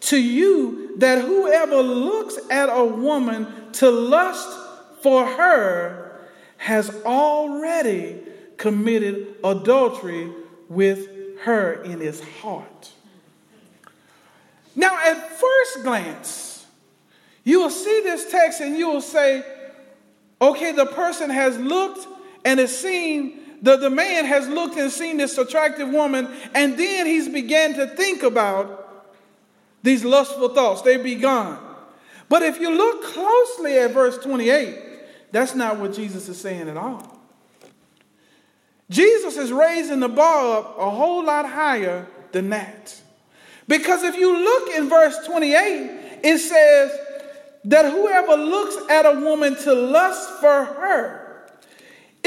to 0.00 0.20
you 0.20 0.96
that 0.98 1.22
whoever 1.22 1.76
looks 1.76 2.38
at 2.50 2.68
a 2.68 2.84
woman 2.84 3.46
to 3.72 3.90
lust 3.90 4.48
for 5.02 5.26
her 5.26 6.20
has 6.58 6.90
already 7.04 8.20
committed 8.56 9.36
adultery 9.44 10.30
with 10.68 11.08
her 11.40 11.82
in 11.82 12.00
his 12.00 12.22
heart. 12.40 12.90
Now, 14.74 14.98
at 15.06 15.38
first 15.38 15.82
glance, 15.82 16.66
you 17.44 17.60
will 17.60 17.70
see 17.70 18.00
this 18.02 18.30
text 18.30 18.60
and 18.60 18.76
you 18.76 18.88
will 18.88 19.00
say, 19.00 19.44
Okay, 20.40 20.72
the 20.72 20.86
person 20.86 21.30
has 21.30 21.56
looked 21.58 22.06
and 22.44 22.60
has 22.60 22.76
seen, 22.76 23.40
the, 23.62 23.76
the 23.76 23.90
man 23.90 24.24
has 24.24 24.48
looked 24.48 24.76
and 24.76 24.90
seen 24.90 25.16
this 25.16 25.38
attractive 25.38 25.88
woman, 25.88 26.28
and 26.54 26.78
then 26.78 27.06
he's 27.06 27.28
began 27.28 27.74
to 27.74 27.86
think 27.86 28.22
about 28.22 29.14
these 29.82 30.04
lustful 30.04 30.48
thoughts. 30.50 30.82
They've 30.82 31.02
begun. 31.02 31.58
But 32.28 32.42
if 32.42 32.58
you 32.60 32.70
look 32.70 33.04
closely 33.04 33.78
at 33.78 33.92
verse 33.92 34.18
28, 34.18 34.78
that's 35.32 35.54
not 35.54 35.78
what 35.78 35.94
Jesus 35.94 36.28
is 36.28 36.40
saying 36.40 36.68
at 36.68 36.76
all. 36.76 37.18
Jesus 38.90 39.36
is 39.36 39.52
raising 39.52 40.00
the 40.00 40.08
bar 40.08 40.58
up 40.58 40.78
a 40.78 40.90
whole 40.90 41.24
lot 41.24 41.48
higher 41.48 42.06
than 42.32 42.50
that. 42.50 43.00
Because 43.68 44.02
if 44.02 44.16
you 44.16 44.32
look 44.32 44.76
in 44.76 44.88
verse 44.88 45.18
28, 45.26 46.20
it 46.22 46.38
says, 46.38 46.96
that 47.66 47.90
whoever 47.90 48.36
looks 48.36 48.76
at 48.88 49.06
a 49.06 49.20
woman 49.20 49.56
to 49.56 49.74
lust 49.74 50.30
for 50.40 50.64
her, 50.64 51.25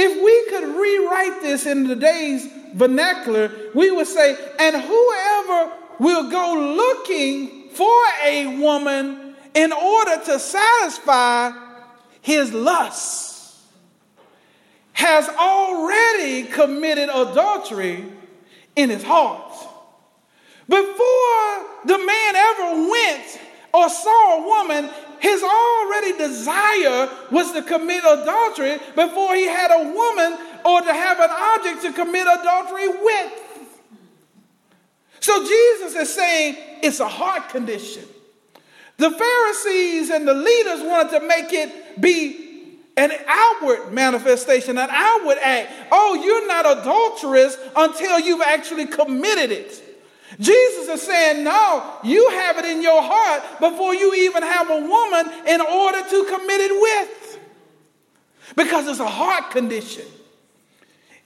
if 0.01 0.23
we 0.23 0.49
could 0.49 0.79
rewrite 0.79 1.41
this 1.41 1.65
in 1.65 1.85
today's 1.85 2.47
vernacular, 2.73 3.51
we 3.75 3.91
would 3.91 4.07
say, 4.07 4.37
and 4.57 4.75
whoever 4.75 5.71
will 5.99 6.29
go 6.29 6.75
looking 6.77 7.69
for 7.71 8.01
a 8.23 8.59
woman 8.61 9.35
in 9.53 9.73
order 9.73 10.23
to 10.23 10.39
satisfy 10.39 11.51
his 12.21 12.53
lust 12.53 13.57
has 14.93 15.27
already 15.27 16.43
committed 16.43 17.09
adultery 17.09 18.05
in 18.77 18.89
his 18.89 19.03
heart. 19.03 19.51
Before 20.67 21.65
the 21.85 21.97
man 21.97 22.35
ever 22.35 22.89
went 22.89 23.39
or 23.73 23.89
saw 23.89 24.37
a 24.37 24.47
woman, 24.47 24.89
his 25.19 25.43
already 25.43 26.17
desire 26.17 27.09
was 27.31 27.51
to 27.51 27.61
commit 27.61 28.03
adultery 28.03 28.77
before 28.95 29.35
he 29.35 29.45
had 29.45 29.71
a 29.71 29.93
woman 29.93 30.37
or 30.65 30.81
to 30.81 30.93
have 30.93 31.19
an 31.19 31.29
object 31.29 31.81
to 31.83 31.93
commit 31.93 32.27
adultery 32.27 32.87
with. 32.87 33.31
So 35.19 35.43
Jesus 35.43 35.95
is 35.95 36.13
saying 36.13 36.55
it's 36.81 36.99
a 36.99 37.07
heart 37.07 37.49
condition. 37.49 38.03
The 38.97 39.11
Pharisees 39.11 40.09
and 40.09 40.27
the 40.27 40.33
leaders 40.33 40.81
wanted 40.81 41.19
to 41.19 41.25
make 41.25 41.53
it 41.53 42.01
be 42.01 42.77
an 42.97 43.11
outward 43.27 43.93
manifestation, 43.93 44.77
an 44.77 44.89
outward 44.91 45.37
act. 45.41 45.71
Oh, 45.91 46.15
you're 46.15 46.47
not 46.47 46.79
adulterous 46.79 47.57
until 47.75 48.19
you've 48.19 48.41
actually 48.41 48.87
committed 48.87 49.51
it. 49.51 49.88
Jesus 50.39 50.87
is 50.87 51.01
saying, 51.01 51.43
No, 51.43 51.97
you 52.03 52.29
have 52.29 52.57
it 52.57 52.65
in 52.65 52.81
your 52.81 53.01
heart 53.01 53.43
before 53.59 53.95
you 53.95 54.13
even 54.13 54.43
have 54.43 54.69
a 54.69 54.79
woman 54.79 55.47
in 55.47 55.61
order 55.61 56.01
to 56.01 56.25
commit 56.25 56.61
it 56.61 56.81
with. 56.81 57.39
Because 58.55 58.87
it's 58.87 58.99
a 58.99 59.07
heart 59.07 59.51
condition. 59.51 60.05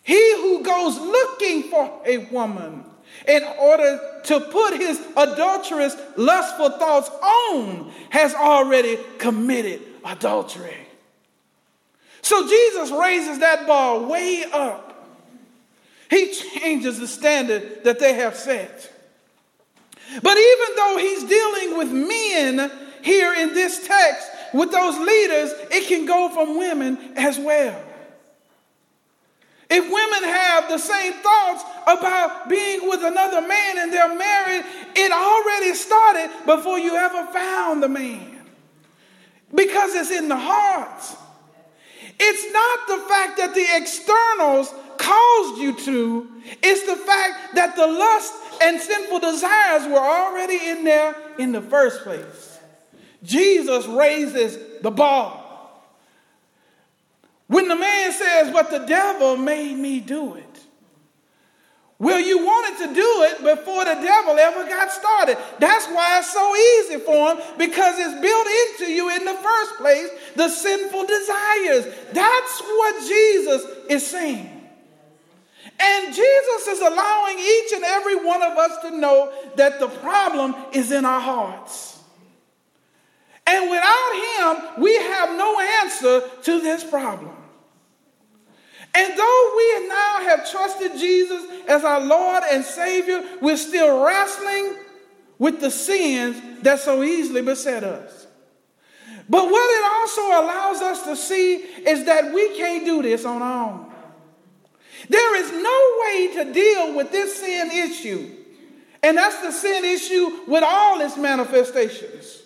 He 0.03 0.35
who 0.35 0.63
goes 0.63 0.97
looking 0.97 1.63
for 1.63 2.01
a 2.05 2.17
woman 2.29 2.83
in 3.27 3.43
order 3.59 4.21
to 4.25 4.39
put 4.39 4.77
his 4.77 5.01
adulterous, 5.15 5.95
lustful 6.17 6.69
thoughts 6.71 7.09
on 7.09 7.91
has 8.09 8.33
already 8.33 8.97
committed 9.17 9.81
adultery. 10.05 10.87
So 12.21 12.47
Jesus 12.47 12.91
raises 12.91 13.39
that 13.39 13.67
bar 13.67 13.99
way 13.99 14.45
up. 14.51 14.89
He 16.09 16.31
changes 16.33 16.99
the 16.99 17.07
standard 17.07 17.83
that 17.83 17.99
they 17.99 18.13
have 18.13 18.35
set. 18.35 18.92
But 20.21 20.37
even 20.37 20.75
though 20.75 20.97
he's 20.99 21.23
dealing 21.23 21.77
with 21.77 21.91
men 21.91 22.71
here 23.01 23.33
in 23.33 23.53
this 23.53 23.87
text, 23.87 24.29
with 24.53 24.71
those 24.71 24.97
leaders, 24.97 25.51
it 25.71 25.87
can 25.87 26.05
go 26.05 26.29
from 26.29 26.57
women 26.57 26.97
as 27.15 27.39
well. 27.39 27.81
If 29.69 29.83
women 29.85 30.29
have 30.29 30.69
the 30.69 30.77
same 30.77 31.13
thoughts 31.13 31.63
about 31.87 32.47
being 32.47 32.87
with 32.87 33.03
another 33.03 33.41
man 33.41 33.77
and 33.79 33.91
they're 33.91 34.15
married, 34.15 34.65
it 34.95 35.11
already 35.11 35.73
started 35.73 36.29
before 36.45 36.77
you 36.77 36.95
ever 36.95 37.25
found 37.31 37.81
the 37.81 37.89
man. 37.89 38.45
Because 39.53 39.95
it's 39.95 40.11
in 40.11 40.27
the 40.27 40.37
heart. 40.37 41.03
It's 42.19 42.53
not 42.53 42.87
the 42.87 43.09
fact 43.09 43.37
that 43.37 43.55
the 43.55 43.65
externals 43.77 44.71
caused 44.97 45.59
you 45.59 45.73
to, 45.73 46.27
it's 46.61 46.83
the 46.85 46.95
fact 46.95 47.55
that 47.55 47.75
the 47.75 47.87
lust 47.87 48.33
and 48.61 48.79
sinful 48.79 49.19
desires 49.19 49.87
were 49.87 49.99
already 49.99 50.69
in 50.69 50.83
there 50.83 51.15
in 51.37 51.51
the 51.51 51.61
first 51.61 52.01
place. 52.01 52.59
Jesus 53.23 53.85
raises 53.87 54.81
the 54.81 54.91
bar. 54.91 55.39
When 57.47 57.67
the 57.67 57.75
man 57.75 58.11
says, 58.11 58.51
But 58.51 58.71
the 58.71 58.85
devil 58.85 59.37
made 59.37 59.77
me 59.77 59.99
do 59.99 60.35
it. 60.35 60.45
Well, 61.99 62.19
you 62.19 62.39
wanted 62.39 62.87
to 62.87 62.93
do 62.93 63.23
it 63.29 63.37
before 63.55 63.85
the 63.85 63.93
devil 63.93 64.37
ever 64.37 64.65
got 64.65 64.91
started. 64.91 65.37
That's 65.59 65.85
why 65.87 66.19
it's 66.19 66.33
so 66.33 66.55
easy 66.55 66.97
for 66.97 67.31
him 67.31 67.57
because 67.57 67.95
it's 67.97 68.19
built 68.19 68.47
into 68.81 68.91
you 68.91 69.09
in 69.15 69.23
the 69.23 69.35
first 69.35 69.77
place 69.77 70.09
the 70.35 70.49
sinful 70.49 71.05
desires. 71.05 71.85
That's 72.11 72.61
what 72.61 73.07
Jesus 73.07 73.65
is 73.89 74.05
saying. 74.05 74.52
And 75.83 76.15
Jesus 76.15 76.67
is 76.67 76.79
allowing 76.79 77.39
each 77.39 77.73
and 77.73 77.83
every 77.83 78.15
one 78.15 78.41
of 78.41 78.57
us 78.57 78.81
to 78.83 78.97
know 78.97 79.33
that 79.57 79.81
the 79.81 79.89
problem 79.89 80.55
is 80.71 80.93
in 80.93 81.03
our 81.03 81.19
hearts. 81.19 81.99
And 83.45 83.69
without 83.69 84.65
Him, 84.77 84.83
we 84.83 84.95
have 84.95 85.37
no 85.37 85.59
answer 85.83 86.21
to 86.43 86.61
this 86.61 86.85
problem. 86.85 87.35
And 88.95 89.17
though 89.17 89.53
we 89.57 89.87
now 89.89 90.19
have 90.21 90.49
trusted 90.49 90.93
Jesus 90.93 91.43
as 91.67 91.83
our 91.83 91.99
Lord 91.99 92.43
and 92.49 92.63
Savior, 92.63 93.21
we're 93.41 93.57
still 93.57 94.05
wrestling 94.05 94.75
with 95.37 95.59
the 95.59 95.71
sins 95.71 96.61
that 96.61 96.79
so 96.79 97.03
easily 97.03 97.41
beset 97.41 97.83
us. 97.83 98.27
But 99.27 99.49
what 99.49 99.79
it 99.79 99.85
also 99.85 100.21
allows 100.21 100.81
us 100.81 101.03
to 101.03 101.15
see 101.17 101.55
is 101.55 102.05
that 102.05 102.33
we 102.33 102.55
can't 102.55 102.85
do 102.85 103.01
this 103.01 103.25
on 103.25 103.41
our 103.41 103.69
own. 103.69 103.92
There 105.09 105.35
is 105.35 105.51
no 105.51 105.95
way 106.01 106.33
to 106.43 106.53
deal 106.53 106.95
with 106.95 107.11
this 107.11 107.37
sin 107.39 107.71
issue. 107.71 108.29
And 109.01 109.17
that's 109.17 109.41
the 109.41 109.51
sin 109.51 109.83
issue 109.83 110.39
with 110.47 110.63
all 110.63 111.01
its 111.01 111.17
manifestations. 111.17 112.41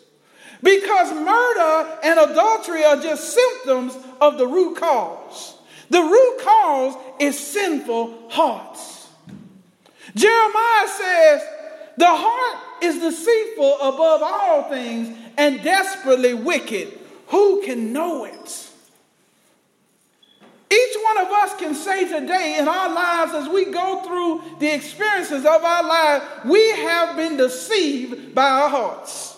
Because 0.63 1.13
murder 1.13 1.99
and 2.03 2.19
adultery 2.19 2.83
are 2.83 2.99
just 2.99 3.33
symptoms 3.33 3.95
of 4.19 4.39
the 4.39 4.47
root 4.47 4.77
cause. 4.77 5.55
The 5.89 6.01
root 6.01 6.39
cause 6.41 6.95
is 7.19 7.37
sinful 7.37 8.29
hearts. 8.29 9.07
Jeremiah 10.15 10.87
says, 10.87 11.41
The 11.97 12.07
heart 12.09 12.83
is 12.83 12.99
deceitful 12.99 13.75
above 13.75 14.21
all 14.23 14.63
things 14.63 15.15
and 15.37 15.61
desperately 15.63 16.33
wicked. 16.33 16.99
Who 17.27 17.61
can 17.63 17.93
know 17.93 18.25
it? 18.25 18.66
One 21.07 21.25
of 21.25 21.31
us 21.31 21.55
can 21.55 21.73
say 21.73 22.03
today 22.03 22.57
in 22.59 22.67
our 22.67 22.93
lives 22.93 23.33
as 23.33 23.47
we 23.47 23.71
go 23.71 24.03
through 24.03 24.59
the 24.59 24.73
experiences 24.73 25.45
of 25.45 25.63
our 25.63 25.83
life, 25.83 26.23
we 26.43 26.69
have 26.71 27.15
been 27.15 27.37
deceived 27.37 28.35
by 28.35 28.49
our 28.49 28.69
hearts. 28.69 29.37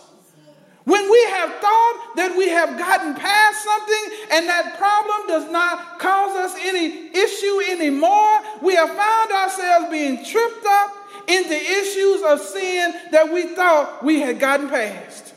When 0.85 1.11
we 1.11 1.23
have 1.25 1.53
thought 1.61 2.13
that 2.15 2.35
we 2.35 2.49
have 2.49 2.75
gotten 2.75 3.13
past 3.13 3.63
something 3.63 4.17
and 4.31 4.49
that 4.49 4.79
problem 4.79 5.27
does 5.27 5.51
not 5.51 5.99
cause 5.99 6.35
us 6.38 6.55
any 6.59 7.15
issue 7.15 7.61
anymore, 7.69 8.41
we 8.63 8.73
have 8.73 8.89
found 8.89 9.31
ourselves 9.31 9.91
being 9.91 10.25
tripped 10.25 10.65
up 10.65 10.95
into 11.27 11.53
issues 11.53 12.23
of 12.23 12.39
sin 12.41 12.95
that 13.11 13.31
we 13.31 13.53
thought 13.53 14.03
we 14.03 14.21
had 14.21 14.39
gotten 14.39 14.69
past. 14.69 15.28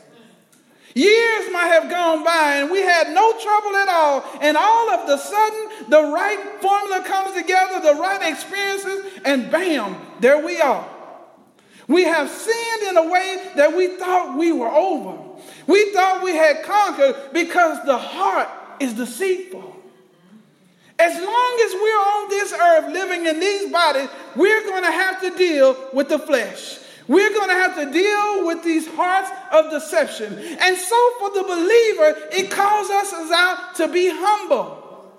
Years 0.95 1.51
might 1.51 1.67
have 1.67 1.89
gone 1.89 2.23
by 2.23 2.57
and 2.57 2.69
we 2.69 2.79
had 2.79 3.09
no 3.09 3.33
trouble 3.39 3.75
at 3.75 3.89
all, 3.89 4.23
and 4.41 4.55
all 4.55 4.89
of 4.91 5.07
the 5.07 5.17
sudden, 5.17 5.89
the 5.89 6.03
right 6.03 6.61
formula 6.61 7.03
comes 7.03 7.33
together, 7.35 7.79
the 7.81 7.99
right 7.99 8.31
experiences, 8.31 9.19
and 9.25 9.51
bam, 9.51 9.95
there 10.19 10.45
we 10.45 10.61
are. 10.61 10.87
We 11.87 12.03
have 12.03 12.29
sinned 12.29 12.83
in 12.89 12.97
a 12.97 13.09
way 13.09 13.51
that 13.55 13.75
we 13.75 13.97
thought 13.97 14.37
we 14.37 14.51
were 14.51 14.69
over. 14.69 15.17
We 15.67 15.91
thought 15.93 16.23
we 16.23 16.33
had 16.33 16.63
conquered 16.63 17.15
because 17.33 17.83
the 17.85 17.97
heart 17.97 18.49
is 18.79 18.93
deceitful. 18.93 19.75
As 20.99 21.13
long 21.15 21.61
as 21.65 21.73
we're 21.73 22.03
on 22.23 22.29
this 22.29 22.53
earth 22.53 22.93
living 22.93 23.25
in 23.25 23.39
these 23.39 23.71
bodies, 23.71 24.09
we're 24.35 24.63
going 24.63 24.83
to 24.83 24.91
have 24.91 25.21
to 25.21 25.35
deal 25.35 25.75
with 25.91 26.07
the 26.07 26.19
flesh. 26.19 26.79
We're 27.07 27.29
going 27.29 27.49
to 27.49 27.55
have 27.55 27.75
to 27.75 27.91
deal 27.91 28.45
with 28.45 28.63
these 28.63 28.87
hearts 28.87 29.29
of 29.51 29.69
deception. 29.71 30.33
And 30.37 30.77
so, 30.77 31.11
for 31.19 31.31
the 31.31 31.43
believer, 31.43 32.15
it 32.31 32.49
calls 32.49 32.89
us 32.89 33.13
out 33.31 33.75
to 33.75 33.87
be 33.89 34.09
humble, 34.09 35.11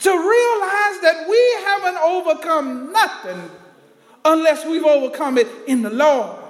to 0.00 0.10
realize 0.10 1.00
that 1.02 1.26
we 1.28 1.54
haven't 1.64 1.98
overcome 1.98 2.92
nothing 2.92 3.50
unless 4.24 4.64
we've 4.64 4.84
overcome 4.84 5.38
it 5.38 5.48
in 5.66 5.82
the 5.82 5.90
Lord. 5.90 6.44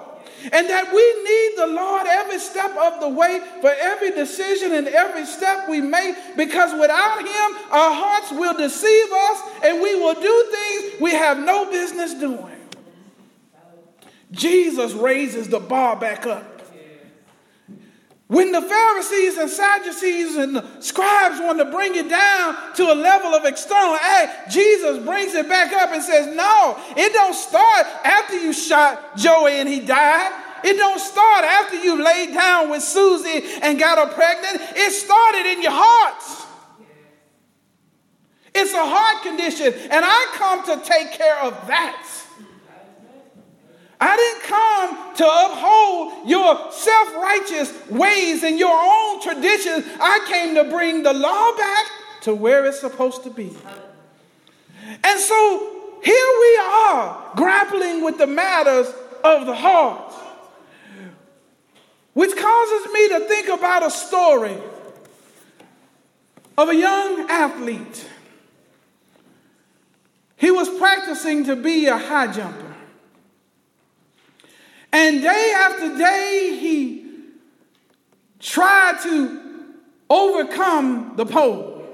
And 0.53 0.69
that 0.69 0.95
we 0.95 1.23
need 1.25 1.53
the 1.57 1.75
Lord 1.75 2.07
every 2.07 2.39
step 2.39 2.71
of 2.77 3.01
the 3.01 3.09
way 3.09 3.41
for 3.61 3.71
every 3.71 4.13
decision 4.13 4.73
and 4.73 4.87
every 4.87 5.27
step 5.27 5.69
we 5.69 5.81
make 5.81 6.15
because 6.37 6.79
without 6.79 7.19
Him, 7.19 7.73
our 7.73 7.93
hearts 7.93 8.31
will 8.31 8.57
deceive 8.57 9.13
us 9.13 9.43
and 9.65 9.83
we 9.83 9.97
will 9.97 10.15
do 10.15 10.49
things 10.53 11.01
we 11.01 11.11
have 11.11 11.41
no 11.41 11.69
business 11.69 12.15
doing. 12.15 12.58
Jesus 14.31 14.93
raises 14.93 15.49
the 15.49 15.61
bar 15.61 15.97
back 15.97 16.27
up. 16.27 16.59
When 18.29 18.53
the 18.53 18.61
Pharisees 18.61 19.39
and 19.39 19.49
Sadducees 19.49 20.37
and 20.37 20.57
the 20.57 20.81
scribes 20.81 21.41
want 21.41 21.59
to 21.61 21.65
bring 21.65 21.95
it 21.95 22.11
down 22.11 22.75
to 22.75 22.93
a 22.93 22.95
level 22.95 23.35
of 23.35 23.47
external 23.47 23.97
act, 23.97 24.51
Jesus 24.51 25.03
brings 25.03 25.33
it 25.33 25.49
back 25.49 25.73
up 25.73 25.91
and 25.93 26.03
says, 26.03 26.37
No, 26.37 26.79
it 26.95 27.15
don't 27.15 27.35
start 27.35 27.87
after 28.05 28.39
you 28.39 28.53
shot 28.53 29.17
Joey 29.17 29.53
and 29.53 29.69
he 29.69 29.81
died. 29.81 30.45
It 30.63 30.77
don't 30.77 31.01
start 31.01 31.45
after 31.45 31.77
you 31.77 32.05
laid 32.05 32.35
down 32.35 32.69
with 32.69 32.83
Susie 32.83 33.45
and 33.63 33.79
got 33.79 33.97
her 33.97 34.13
pregnant. 34.13 34.61
It 34.77 34.93
started 34.93 35.47
in 35.47 35.63
your 35.63 35.73
heart. 35.75 36.49
It's 38.55 38.75
a 38.75 38.85
heart 38.85 39.23
condition, 39.23 39.73
and 39.91 40.05
I 40.05 40.27
come 40.35 40.65
to 40.67 40.85
take 40.85 41.13
care 41.13 41.39
of 41.43 41.67
that. 41.69 42.28
I 44.01 44.17
didn't 44.17 44.43
come 44.45 45.15
to 45.17 45.25
uphold 45.27 46.29
your 46.29 46.73
self 46.73 47.15
righteous 47.17 47.91
ways 47.91 48.45
and 48.45 48.59
your 48.59 48.77
own 48.79 49.21
traditions. 49.21 49.85
I 50.01 50.25
came 50.29 50.55
to 50.55 50.65
bring 50.65 51.03
the 51.03 51.13
law 51.13 51.57
back 51.57 51.87
to 52.23 52.35
where 52.35 52.65
it's 52.67 52.81
supposed 52.81 53.25
to 53.25 53.31
be. 53.31 53.51
And 55.03 55.21
so 55.21 55.99
here 56.03 56.33
we 56.41 56.59
are 56.63 57.33
grappling 57.37 58.05
with 58.05 58.19
the 58.19 58.27
matters 58.27 58.87
of 59.25 59.47
the 59.47 59.55
heart, 59.55 60.15
which 62.15 62.37
causes 62.37 62.93
me 62.93 63.09
to 63.09 63.21
think 63.21 63.49
about 63.49 63.85
a 63.85 63.91
story 63.91 64.57
of 66.57 66.69
a 66.69 66.75
young 66.75 67.29
athlete. 67.29 68.09
He 70.37 70.53
was 70.53 70.69
practicing 70.79 71.45
to 71.47 71.57
be 71.57 71.87
a 71.87 71.99
high 71.99 72.33
jumper. 72.33 72.68
And 74.93 75.23
day 75.23 75.53
after 75.55 75.99
day, 75.99 76.59
he 76.61 77.07
tried 78.41 79.01
to 79.03 79.41
overcome 80.09 81.15
the 81.17 81.27
pole, 81.27 81.85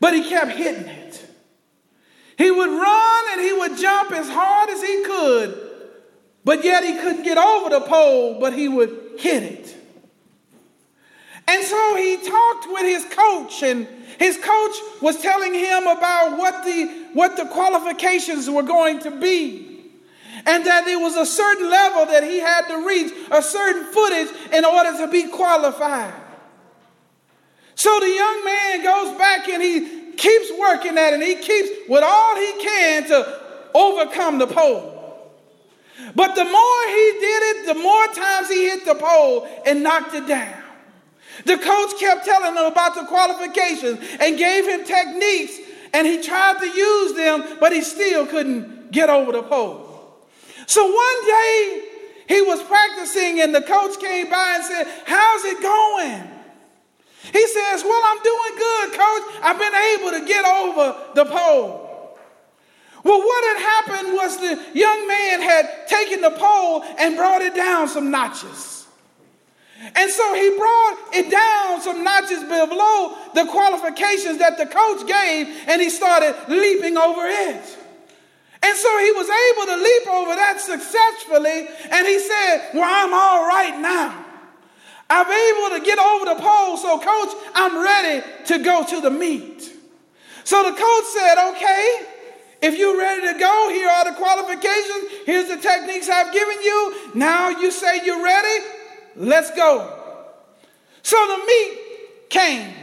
but 0.00 0.14
he 0.14 0.28
kept 0.28 0.50
hitting 0.52 0.86
it. 0.86 1.26
He 2.36 2.50
would 2.50 2.70
run 2.70 3.24
and 3.32 3.40
he 3.40 3.52
would 3.52 3.78
jump 3.78 4.12
as 4.12 4.28
hard 4.28 4.70
as 4.70 4.82
he 4.82 5.04
could, 5.04 5.70
but 6.44 6.64
yet 6.64 6.82
he 6.82 6.94
couldn't 6.94 7.22
get 7.22 7.38
over 7.38 7.70
the 7.70 7.82
pole, 7.82 8.40
but 8.40 8.54
he 8.54 8.66
would 8.66 9.12
hit 9.18 9.42
it. 9.42 9.76
And 11.46 11.64
so 11.64 11.96
he 11.96 12.16
talked 12.16 12.66
with 12.70 12.82
his 12.82 13.04
coach, 13.12 13.62
and 13.62 13.86
his 14.18 14.36
coach 14.36 14.76
was 15.02 15.20
telling 15.20 15.52
him 15.52 15.82
about 15.86 16.38
what 16.38 16.64
the, 16.64 17.08
what 17.12 17.36
the 17.36 17.44
qualifications 17.46 18.48
were 18.48 18.62
going 18.62 19.00
to 19.00 19.10
be 19.10 19.69
and 20.46 20.64
that 20.66 20.84
there 20.84 20.98
was 20.98 21.16
a 21.16 21.26
certain 21.26 21.70
level 21.70 22.06
that 22.06 22.22
he 22.22 22.38
had 22.38 22.68
to 22.68 22.86
reach, 22.86 23.12
a 23.30 23.42
certain 23.42 23.84
footage 23.92 24.28
in 24.52 24.64
order 24.64 24.96
to 24.98 25.08
be 25.08 25.24
qualified. 25.24 26.14
So 27.74 27.98
the 27.98 28.08
young 28.08 28.44
man 28.44 28.82
goes 28.82 29.18
back 29.18 29.48
and 29.48 29.62
he 29.62 30.12
keeps 30.12 30.50
working 30.58 30.98
at 30.98 31.12
it 31.12 31.14
and 31.14 31.22
he 31.22 31.36
keeps 31.36 31.88
with 31.88 32.04
all 32.04 32.36
he 32.36 32.52
can 32.60 33.04
to 33.08 33.40
overcome 33.74 34.38
the 34.38 34.46
pole. 34.46 35.00
But 36.14 36.34
the 36.34 36.44
more 36.44 36.82
he 36.88 37.12
did 37.20 37.42
it, 37.42 37.66
the 37.66 37.74
more 37.74 38.06
times 38.08 38.48
he 38.48 38.68
hit 38.68 38.84
the 38.84 38.94
pole 38.94 39.48
and 39.66 39.82
knocked 39.82 40.14
it 40.14 40.26
down. 40.26 40.62
The 41.44 41.56
coach 41.56 41.98
kept 41.98 42.24
telling 42.24 42.54
him 42.54 42.64
about 42.64 42.94
the 42.94 43.04
qualifications 43.04 43.98
and 44.20 44.36
gave 44.36 44.66
him 44.66 44.84
techniques, 44.84 45.58
and 45.92 46.06
he 46.06 46.22
tried 46.22 46.58
to 46.60 46.66
use 46.66 47.14
them, 47.14 47.56
but 47.60 47.72
he 47.72 47.80
still 47.80 48.26
couldn't 48.26 48.90
get 48.90 49.08
over 49.08 49.32
the 49.32 49.42
pole. 49.42 49.89
So 50.70 50.86
one 50.86 51.26
day 51.26 51.82
he 52.28 52.42
was 52.42 52.62
practicing, 52.62 53.40
and 53.40 53.52
the 53.52 53.60
coach 53.60 53.98
came 53.98 54.30
by 54.30 54.52
and 54.54 54.64
said, 54.64 54.86
How's 55.04 55.44
it 55.44 55.60
going? 55.60 56.22
He 57.24 57.46
says, 57.48 57.82
Well, 57.82 58.00
I'm 58.04 58.22
doing 58.22 58.52
good, 58.56 58.90
coach. 58.90 59.22
I've 59.42 59.58
been 59.58 59.74
able 59.74 60.10
to 60.20 60.24
get 60.24 60.44
over 60.44 60.96
the 61.16 61.24
pole. 61.24 62.16
Well, 63.02 63.18
what 63.18 63.56
had 63.56 63.84
happened 63.84 64.14
was 64.14 64.36
the 64.36 64.78
young 64.78 65.08
man 65.08 65.42
had 65.42 65.88
taken 65.88 66.20
the 66.20 66.30
pole 66.30 66.84
and 67.00 67.16
brought 67.16 67.42
it 67.42 67.56
down 67.56 67.88
some 67.88 68.12
notches. 68.12 68.86
And 69.96 70.08
so 70.08 70.34
he 70.34 70.56
brought 70.56 70.98
it 71.14 71.32
down 71.32 71.80
some 71.80 72.04
notches 72.04 72.44
below 72.44 73.16
the 73.34 73.46
qualifications 73.46 74.38
that 74.38 74.56
the 74.56 74.66
coach 74.66 75.04
gave, 75.04 75.48
and 75.66 75.82
he 75.82 75.90
started 75.90 76.36
leaping 76.46 76.96
over 76.96 77.22
it. 77.26 77.78
And 78.62 78.76
so 78.76 78.98
he 78.98 79.12
was 79.12 79.28
able 79.28 79.66
to 79.72 79.82
leap 79.82 80.08
over 80.08 80.34
that 80.34 80.60
successfully. 80.60 81.66
And 81.90 82.06
he 82.06 82.18
said, 82.18 82.70
Well, 82.74 82.84
I'm 82.84 83.14
all 83.14 83.46
right 83.48 83.78
now. 83.80 84.26
I'm 85.08 85.26
able 85.26 85.78
to 85.78 85.84
get 85.84 85.98
over 85.98 86.24
the 86.26 86.40
pole. 86.40 86.76
So, 86.76 86.98
coach, 86.98 87.34
I'm 87.54 87.82
ready 87.82 88.24
to 88.46 88.58
go 88.62 88.84
to 88.84 89.00
the 89.00 89.10
meet. 89.10 89.72
So 90.44 90.62
the 90.62 90.76
coach 90.76 91.04
said, 91.04 91.50
Okay, 91.50 92.06
if 92.62 92.78
you're 92.78 92.98
ready 92.98 93.32
to 93.32 93.38
go, 93.38 93.70
here 93.70 93.88
are 93.88 94.04
the 94.04 94.16
qualifications. 94.16 95.10
Here's 95.24 95.48
the 95.48 95.56
techniques 95.56 96.08
I've 96.08 96.32
given 96.32 96.62
you. 96.62 97.10
Now 97.14 97.48
you 97.48 97.70
say 97.70 98.04
you're 98.04 98.22
ready. 98.22 98.66
Let's 99.16 99.50
go. 99.52 99.96
So 101.02 101.16
the 101.16 101.46
meet 101.46 101.78
came. 102.28 102.74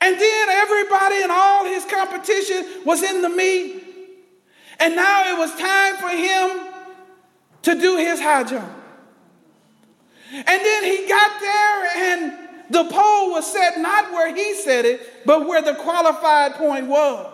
And 0.00 0.20
then 0.20 0.48
everybody 0.48 1.22
and 1.22 1.32
all 1.32 1.64
his 1.64 1.84
competition 1.86 2.82
was 2.84 3.02
in 3.02 3.22
the 3.22 3.28
meet. 3.28 3.83
And 4.80 4.96
now 4.96 5.34
it 5.34 5.38
was 5.38 5.50
time 5.54 5.96
for 5.96 6.08
him 6.08 6.74
to 7.62 7.80
do 7.80 7.96
his 7.96 8.20
high 8.20 8.44
jump. 8.44 8.70
And 10.32 10.46
then 10.46 10.84
he 10.84 11.08
got 11.08 11.40
there, 11.40 11.86
and 11.96 12.32
the 12.70 12.84
pole 12.84 13.30
was 13.30 13.50
set 13.50 13.78
not 13.78 14.10
where 14.12 14.34
he 14.34 14.54
set 14.54 14.84
it, 14.84 15.24
but 15.24 15.46
where 15.46 15.62
the 15.62 15.74
qualified 15.74 16.54
point 16.54 16.86
was. 16.86 17.30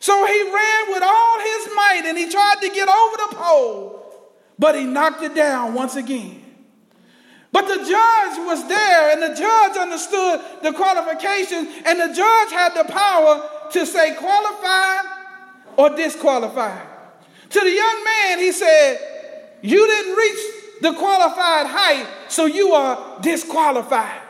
So 0.00 0.26
he 0.26 0.42
ran 0.42 0.92
with 0.92 1.02
all 1.02 1.40
his 1.40 1.68
might 1.74 2.02
and 2.04 2.16
he 2.16 2.30
tried 2.30 2.56
to 2.60 2.68
get 2.68 2.88
over 2.88 3.16
the 3.16 3.36
pole, 3.36 4.34
but 4.58 4.76
he 4.76 4.84
knocked 4.84 5.22
it 5.22 5.34
down 5.34 5.74
once 5.74 5.96
again. 5.96 6.44
But 7.50 7.66
the 7.66 7.76
judge 7.76 8.46
was 8.46 8.68
there, 8.68 9.12
and 9.12 9.22
the 9.22 9.34
judge 9.34 9.76
understood 9.76 10.40
the 10.62 10.72
qualifications, 10.72 11.68
and 11.86 11.98
the 11.98 12.14
judge 12.14 12.52
had 12.52 12.74
the 12.74 12.84
power 12.92 13.48
to 13.72 13.86
say 13.86 14.14
qualified 14.14 15.17
or 15.78 15.90
disqualified. 15.90 16.86
To 17.50 17.60
the 17.60 17.70
young 17.70 18.04
man, 18.04 18.38
he 18.40 18.52
said, 18.52 18.98
You 19.62 19.86
didn't 19.86 20.14
reach 20.16 20.38
the 20.82 20.92
qualified 20.92 21.66
height, 21.66 22.06
so 22.28 22.46
you 22.46 22.72
are 22.72 23.20
disqualified. 23.20 24.22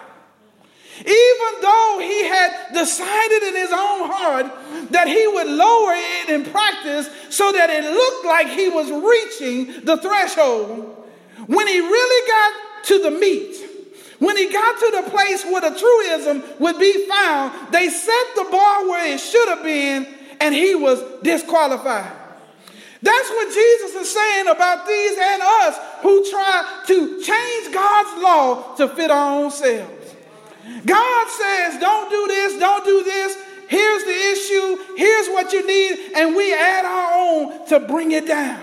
Even 1.01 1.63
though 1.63 1.99
he 2.01 2.25
had 2.25 2.73
decided 2.75 3.43
in 3.45 3.55
his 3.55 3.71
own 3.71 4.11
heart 4.11 4.91
that 4.91 5.07
he 5.09 5.27
would 5.27 5.47
lower 5.47 5.93
it 5.95 6.29
in 6.29 6.45
practice 6.45 7.09
so 7.31 7.53
that 7.53 7.71
it 7.71 7.85
looked 7.85 8.27
like 8.27 8.49
he 8.49 8.69
was 8.69 8.91
reaching 8.91 9.85
the 9.85 9.97
threshold, 9.97 11.07
when 11.47 11.67
he 11.67 11.81
really 11.81 12.29
got 12.29 12.85
to 12.85 13.03
the 13.05 13.11
meet, 13.13 13.57
when 14.19 14.37
he 14.37 14.53
got 14.53 14.79
to 14.79 15.03
the 15.03 15.11
place 15.11 15.45
where 15.45 15.61
the 15.61 15.79
truism 15.79 16.43
would 16.59 16.79
be 16.79 17.07
found, 17.07 17.73
they 17.73 17.89
set 17.89 18.27
the 18.35 18.49
bar 18.51 18.89
where 18.89 19.15
it 19.15 19.21
should 19.21 19.49
have 19.49 19.63
been, 19.63 20.18
and 20.41 20.55
he 20.55 20.75
was 20.75 21.03
disqualified. 21.23 22.13
That's 23.01 23.29
what 23.31 23.55
Jesus 23.55 23.95
is 23.95 24.13
saying 24.13 24.49
about 24.49 24.87
these 24.87 25.19
and 25.19 25.43
us 25.43 25.79
who 26.01 26.31
try 26.31 26.83
to 26.87 27.23
change 27.23 27.75
God's 27.75 28.23
law 28.23 28.75
to 28.77 28.89
fit 28.89 29.11
our 29.11 29.45
own 29.45 29.51
selves. 29.51 30.17
God 30.85 31.29
says, 31.29 31.81
don't 31.81 32.11
do 32.11 32.27
this, 32.27 32.59
don't 32.59 32.85
do 32.85 33.05
this. 33.05 33.37
Here's 33.69 34.05
the 34.05 34.33
issue, 34.33 34.95
here's 34.97 35.29
what 35.29 35.53
you 35.53 35.67
need, 35.67 36.13
and 36.17 36.35
we 36.35 36.55
add 36.55 36.85
our 36.85 37.13
own 37.15 37.67
to 37.69 37.81
bring 37.81 38.13
it 38.13 38.27
down. 38.27 38.61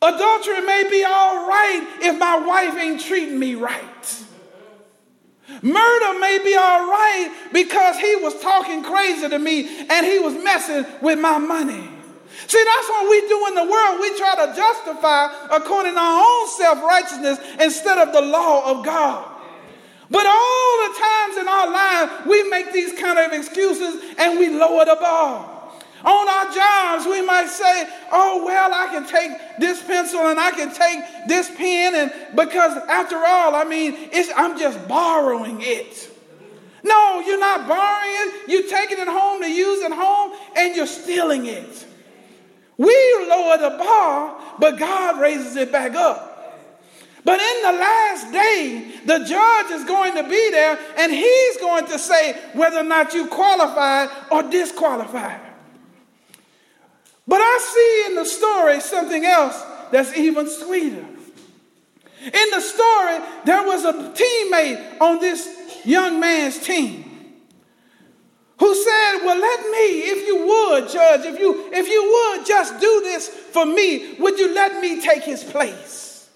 Adultery 0.00 0.60
may 0.62 0.88
be 0.90 1.04
all 1.04 1.46
right 1.46 1.86
if 2.00 2.18
my 2.18 2.38
wife 2.38 2.76
ain't 2.76 3.00
treating 3.00 3.38
me 3.38 3.54
right. 3.54 3.97
Murder 5.62 6.18
may 6.18 6.38
be 6.44 6.54
all 6.54 6.90
right 6.90 7.48
because 7.52 7.98
he 7.98 8.16
was 8.16 8.38
talking 8.40 8.82
crazy 8.82 9.28
to 9.28 9.38
me 9.38 9.86
and 9.88 10.06
he 10.06 10.18
was 10.18 10.34
messing 10.34 10.84
with 11.00 11.18
my 11.18 11.38
money. 11.38 11.88
See, 12.46 12.64
that's 12.64 12.88
what 12.88 13.10
we 13.10 13.20
do 13.28 13.46
in 13.48 13.54
the 13.54 13.70
world. 13.70 14.00
We 14.00 14.16
try 14.16 14.46
to 14.46 14.54
justify 14.54 15.56
according 15.56 15.94
to 15.94 16.00
our 16.00 16.24
own 16.24 16.48
self 16.48 16.82
righteousness 16.82 17.38
instead 17.60 17.98
of 17.98 18.14
the 18.14 18.22
law 18.22 18.70
of 18.70 18.84
God. 18.84 19.36
But 20.10 20.26
all 20.26 20.88
the 20.88 20.98
times 20.98 21.36
in 21.36 21.48
our 21.48 21.70
lives, 21.70 22.26
we 22.26 22.48
make 22.48 22.72
these 22.72 22.98
kind 22.98 23.18
of 23.18 23.32
excuses 23.32 24.02
and 24.18 24.38
we 24.38 24.48
lower 24.48 24.84
the 24.84 24.96
bar. 25.00 25.57
On 26.04 26.28
our 26.28 26.54
jobs, 26.54 27.06
we 27.06 27.22
might 27.26 27.48
say, 27.48 27.88
oh, 28.12 28.44
well, 28.44 28.72
I 28.72 28.86
can 28.86 29.06
take 29.06 29.58
this 29.58 29.82
pencil 29.82 30.20
and 30.20 30.38
I 30.38 30.52
can 30.52 30.72
take 30.72 31.26
this 31.26 31.50
pen, 31.56 31.94
and 31.94 32.36
because 32.36 32.76
after 32.88 33.16
all, 33.16 33.54
I 33.56 33.64
mean, 33.64 33.96
I'm 34.36 34.58
just 34.58 34.86
borrowing 34.86 35.58
it. 35.60 36.10
No, 36.84 37.20
you're 37.26 37.40
not 37.40 37.66
borrowing 37.66 38.12
it. 38.14 38.48
You're 38.48 38.70
taking 38.70 38.98
it 38.98 39.08
home 39.08 39.42
to 39.42 39.50
use 39.50 39.84
at 39.84 39.92
home 39.92 40.32
and 40.56 40.76
you're 40.76 40.86
stealing 40.86 41.46
it. 41.46 41.86
We 42.76 43.26
lower 43.28 43.58
the 43.58 43.76
bar, 43.76 44.40
but 44.60 44.78
God 44.78 45.20
raises 45.20 45.56
it 45.56 45.72
back 45.72 45.94
up. 45.94 46.28
But 47.24 47.40
in 47.40 47.62
the 47.62 47.72
last 47.72 48.32
day, 48.32 48.92
the 49.04 49.18
judge 49.24 49.70
is 49.72 49.84
going 49.84 50.14
to 50.14 50.22
be 50.22 50.50
there 50.50 50.78
and 50.96 51.12
he's 51.12 51.56
going 51.58 51.86
to 51.86 51.98
say 51.98 52.40
whether 52.54 52.78
or 52.78 52.84
not 52.84 53.12
you 53.12 53.26
qualified 53.26 54.08
or 54.30 54.44
disqualified. 54.44 55.47
But 57.28 57.42
I 57.42 57.58
see 57.60 58.10
in 58.10 58.14
the 58.16 58.24
story 58.24 58.80
something 58.80 59.24
else 59.24 59.62
that's 59.92 60.16
even 60.16 60.48
sweeter. 60.48 61.06
In 62.24 62.50
the 62.50 62.60
story, 62.60 63.18
there 63.44 63.62
was 63.64 63.84
a 63.84 63.92
teammate 63.92 65.00
on 65.00 65.20
this 65.20 65.46
young 65.84 66.18
man's 66.18 66.58
team 66.58 67.04
who 68.58 68.74
said, 68.74 69.18
Well, 69.24 69.38
let 69.38 69.60
me, 69.70 70.00
if 70.00 70.26
you 70.26 70.46
would, 70.46 70.88
Judge, 70.90 71.26
if 71.26 71.38
you, 71.38 71.68
if 71.70 71.86
you 71.86 72.02
would 72.02 72.46
just 72.46 72.80
do 72.80 73.00
this 73.04 73.28
for 73.28 73.66
me, 73.66 74.14
would 74.14 74.38
you 74.38 74.54
let 74.54 74.80
me 74.80 75.00
take 75.02 75.22
his 75.22 75.44
place? 75.44 76.30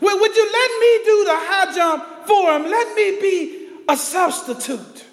Would 0.00 0.36
you 0.36 0.52
let 0.52 0.70
me 0.80 1.04
do 1.04 1.24
the 1.24 1.34
high 1.34 1.74
jump 1.74 2.26
for 2.26 2.52
him? 2.52 2.62
Let 2.62 2.94
me 2.94 3.20
be 3.20 3.68
a 3.88 3.96
substitute. 3.96 5.04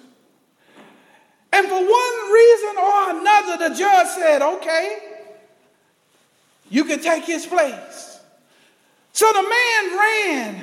And 1.52 1.66
for 1.66 1.74
one 1.74 2.32
reason 2.32 2.76
or 2.78 3.10
another, 3.10 3.68
the 3.68 3.74
judge 3.74 4.06
said, 4.08 4.42
okay, 4.42 4.98
you 6.68 6.84
can 6.84 7.00
take 7.00 7.24
his 7.24 7.46
place. 7.46 8.20
So 9.12 9.26
the 9.32 9.42
man 9.42 9.98
ran 9.98 10.62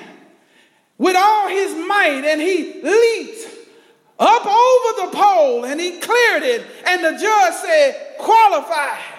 with 0.98 1.16
all 1.16 1.50
his 1.50 1.76
might 1.88 2.24
and 2.26 2.42
he 2.42 2.82
leaped 2.82 3.48
up 4.20 4.46
over 4.46 5.06
the 5.06 5.18
pole 5.18 5.66
and 5.66 5.80
he 5.80 6.00
cleared 6.00 6.44
it. 6.44 6.66
And 6.88 7.04
the 7.04 7.12
judge 7.22 7.54
said, 7.56 8.16
qualified. 8.18 9.17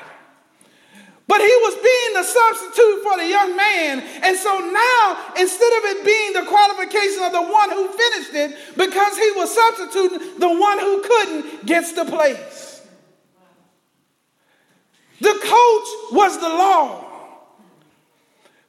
But 1.28 1.42
he 1.42 1.46
was 1.46 1.74
being 1.74 2.14
the 2.14 2.22
substitute 2.24 3.02
for 3.02 3.18
the 3.18 3.28
young 3.28 3.54
man. 3.54 4.00
And 4.24 4.36
so 4.36 4.58
now, 4.58 5.34
instead 5.36 5.72
of 5.78 5.84
it 5.84 6.04
being 6.04 6.32
the 6.32 6.48
qualification 6.48 7.22
of 7.22 7.32
the 7.32 7.42
one 7.42 7.70
who 7.70 7.86
finished 7.86 8.34
it, 8.34 8.56
because 8.78 9.16
he 9.18 9.30
was 9.36 9.54
substituting, 9.54 10.40
the 10.40 10.48
one 10.48 10.78
who 10.78 11.02
couldn't 11.02 11.66
gets 11.66 11.92
the 11.92 12.06
place. 12.06 12.80
The 15.20 15.34
coach 15.34 15.88
was 16.12 16.40
the 16.40 16.48
law. 16.48 17.04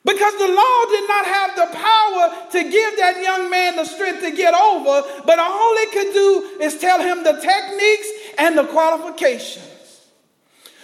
Because 0.03 0.33
the 0.33 0.47
law 0.47 0.85
did 0.89 1.07
not 1.07 1.25
have 1.25 1.55
the 1.55 1.77
power 1.77 2.49
to 2.51 2.63
give 2.71 2.97
that 2.97 3.21
young 3.21 3.49
man 3.49 3.77
the 3.77 3.85
strength 3.85 4.21
to 4.21 4.31
get 4.31 4.53
over, 4.53 5.03
but 5.25 5.39
all 5.39 5.73
it 5.77 5.91
could 5.91 6.13
do 6.13 6.63
is 6.63 6.77
tell 6.77 6.99
him 7.01 7.23
the 7.23 7.33
techniques 7.33 8.09
and 8.37 8.57
the 8.57 8.65
qualifications. 8.65 9.65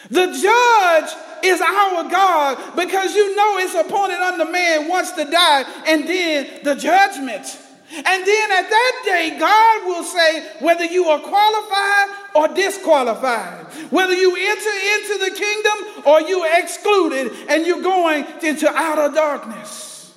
The 0.10 0.28
judge 0.28 1.18
is 1.46 1.62
our 1.62 2.10
God 2.10 2.76
because 2.76 3.16
you 3.16 3.36
know 3.36 3.58
it's 3.60 3.76
appointed 3.76 4.18
unto 4.18 4.52
man 4.52 4.90
once 4.90 5.12
to 5.12 5.26
die 5.26 5.64
and 5.88 6.08
then 6.08 6.64
the 6.64 6.76
judgment. 6.76 7.62
And 7.92 8.26
then 8.26 8.52
at 8.52 8.70
that 8.70 9.02
day, 9.06 9.38
God 9.40 9.86
will 9.86 10.04
say 10.04 10.44
whether 10.60 10.86
you 10.86 11.06
are 11.06 11.20
qualified 11.20 12.16
or 12.34 12.48
disqualified, 12.50 13.66
whether 13.92 14.14
you 14.14 14.36
enter 14.36 14.70
into 14.96 15.26
the 15.26 15.40
kingdom 15.40 16.04
or 16.06 16.22
you 16.22 16.42
are 16.42 16.60
excluded 16.60 17.32
and 17.48 17.66
you're 17.66 17.82
going 17.82 18.26
into 18.42 18.68
outer 18.68 19.14
darkness. 19.14 20.14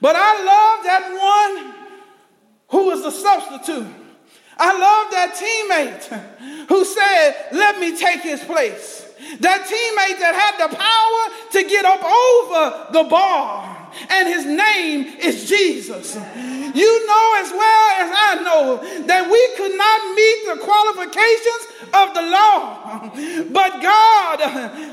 But 0.00 0.14
I 0.16 0.44
love 0.44 0.84
that 0.84 1.64
one 1.64 1.74
who 2.68 2.86
was 2.86 3.02
the 3.02 3.10
substitute. 3.10 3.94
I 4.58 4.78
love 4.78 5.10
that 5.10 5.34
teammate 5.40 6.68
who 6.68 6.84
said, 6.84 7.46
Let 7.52 7.80
me 7.80 7.96
take 7.96 8.20
his 8.20 8.44
place. 8.44 9.09
That 9.40 9.66
teammate 9.66 10.18
that 10.20 10.34
had 10.34 10.68
the 10.68 10.76
power 10.76 11.22
to 11.52 11.68
get 11.68 11.84
up 11.84 12.02
over 12.02 12.92
the 12.92 13.04
bar. 13.08 13.92
And 14.08 14.28
his 14.28 14.46
name 14.46 15.04
is 15.20 15.48
Jesus. 15.48 16.16
You 16.74 17.06
know 17.06 17.26
as 17.38 17.50
well 17.50 17.86
as 18.02 18.10
I 18.12 18.32
know 18.44 18.64
that 19.06 19.30
we 19.30 19.42
could 19.56 19.76
not 19.76 19.98
meet 20.14 20.38
the 20.46 20.58
qualifications 20.62 21.62
of 21.92 22.14
the 22.14 22.22
law. 22.22 23.10
But 23.50 23.82
God, 23.82 24.38